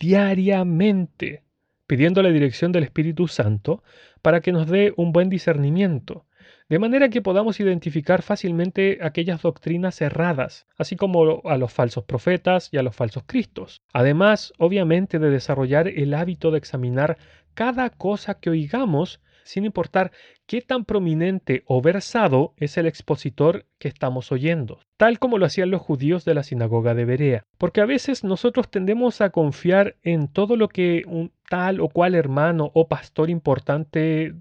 diariamente, 0.00 1.42
pidiendo 1.86 2.22
la 2.22 2.30
dirección 2.30 2.72
del 2.72 2.84
Espíritu 2.84 3.28
Santo 3.28 3.82
para 4.22 4.40
que 4.40 4.52
nos 4.52 4.68
dé 4.68 4.92
un 4.96 5.12
buen 5.12 5.28
discernimiento 5.28 6.26
de 6.70 6.78
manera 6.78 7.08
que 7.08 7.20
podamos 7.20 7.58
identificar 7.58 8.22
fácilmente 8.22 9.00
aquellas 9.02 9.42
doctrinas 9.42 10.00
erradas, 10.00 10.68
así 10.78 10.94
como 10.94 11.42
a 11.44 11.56
los 11.56 11.72
falsos 11.72 12.04
profetas 12.04 12.68
y 12.70 12.76
a 12.76 12.84
los 12.84 12.94
falsos 12.94 13.24
cristos. 13.26 13.82
Además, 13.92 14.52
obviamente, 14.56 15.18
de 15.18 15.30
desarrollar 15.30 15.88
el 15.88 16.14
hábito 16.14 16.52
de 16.52 16.58
examinar 16.58 17.18
cada 17.54 17.90
cosa 17.90 18.34
que 18.34 18.50
oigamos, 18.50 19.20
sin 19.50 19.64
importar 19.64 20.12
qué 20.46 20.62
tan 20.62 20.84
prominente 20.84 21.62
o 21.66 21.82
versado 21.82 22.54
es 22.56 22.76
el 22.78 22.86
expositor 22.86 23.66
que 23.78 23.88
estamos 23.88 24.32
oyendo, 24.32 24.80
tal 24.96 25.18
como 25.18 25.38
lo 25.38 25.46
hacían 25.46 25.70
los 25.70 25.82
judíos 25.82 26.24
de 26.24 26.34
la 26.34 26.42
sinagoga 26.42 26.94
de 26.94 27.04
Berea. 27.04 27.44
Porque 27.58 27.80
a 27.80 27.86
veces 27.86 28.24
nosotros 28.24 28.70
tendemos 28.70 29.20
a 29.20 29.30
confiar 29.30 29.96
en 30.02 30.28
todo 30.28 30.56
lo 30.56 30.68
que 30.68 31.02
un 31.06 31.32
tal 31.48 31.80
o 31.80 31.88
cual 31.88 32.14
hermano 32.14 32.70
o 32.74 32.88
pastor 32.88 33.30
importante 33.30 34.34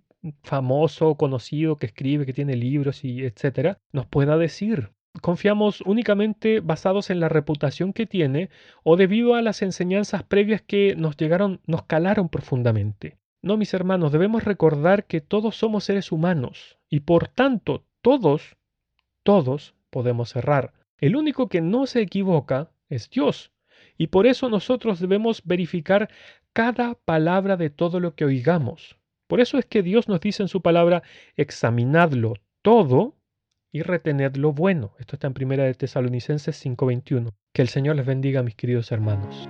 famoso, 0.43 1.15
conocido, 1.15 1.78
que 1.78 1.86
escribe, 1.88 2.26
que 2.26 2.34
tiene 2.34 2.56
libros 2.56 3.04
y 3.04 3.24
etcétera, 3.24 3.80
nos 3.91 4.06
pueda 4.06 4.38
decir. 4.38 4.91
Confiamos 5.22 5.82
únicamente 5.82 6.60
basados 6.60 7.10
en 7.10 7.19
la 7.19 7.30
reputación 7.30 7.93
que 7.93 8.06
tiene 8.06 8.50
o 8.84 8.95
debido 8.95 9.36
a 9.36 9.41
las 9.41 9.62
enseñanzas 9.62 10.24
previas 10.24 10.62
que 10.62 10.95
nos 10.95 11.17
llegaron, 11.17 11.62
nos 11.65 11.84
calaron 11.84 12.30
profundamente. 12.30 13.18
No, 13.41 13.56
mis 13.56 13.73
hermanos, 13.73 14.12
debemos 14.12 14.43
recordar 14.43 15.06
que 15.06 15.21
todos 15.21 15.56
somos 15.56 15.86
seres 15.86 16.12
humanos 16.12 16.78
y 16.89 17.02
por 17.02 17.28
tanto 17.30 17.86
todos, 18.02 18.58
todos 19.23 19.75
podemos 19.89 20.36
errar. 20.36 20.73
El 20.97 21.15
único 21.15 21.47
que 21.47 21.62
no 21.62 21.86
se 21.86 22.02
equivoca 22.02 22.71
es 22.89 23.10
Dios. 23.10 23.52
Y 23.97 24.08
por 24.08 24.28
eso 24.28 24.49
nosotros 24.49 24.99
debemos 24.99 25.41
verificar 25.45 26.10
cada 26.54 26.95
palabra 26.95 27.56
de 27.58 27.69
todo 27.69 27.99
lo 27.99 28.15
que 28.15 28.25
oigamos. 28.25 28.97
Por 29.28 29.39
eso 29.39 29.58
es 29.58 29.65
que 29.65 29.84
Dios 29.84 30.08
nos 30.08 30.19
dice 30.19 30.43
en 30.43 30.49
su 30.49 30.62
palabra, 30.62 31.04
examinadlo 31.38 32.34
todo 32.62 33.15
y 33.71 33.84
retened 33.84 34.36
lo 34.36 34.52
bueno. 34.52 34.95
Esto 34.99 35.15
está 35.15 35.28
en 35.28 35.34
primera 35.34 35.63
de 35.63 35.73
Tesalonicenses 35.75 36.56
5:21. 36.58 37.34
Que 37.54 37.62
el 37.62 37.69
Señor 37.69 37.95
les 37.95 38.06
bendiga, 38.06 38.43
mis 38.43 38.56
queridos 38.56 38.91
hermanos. 38.91 39.49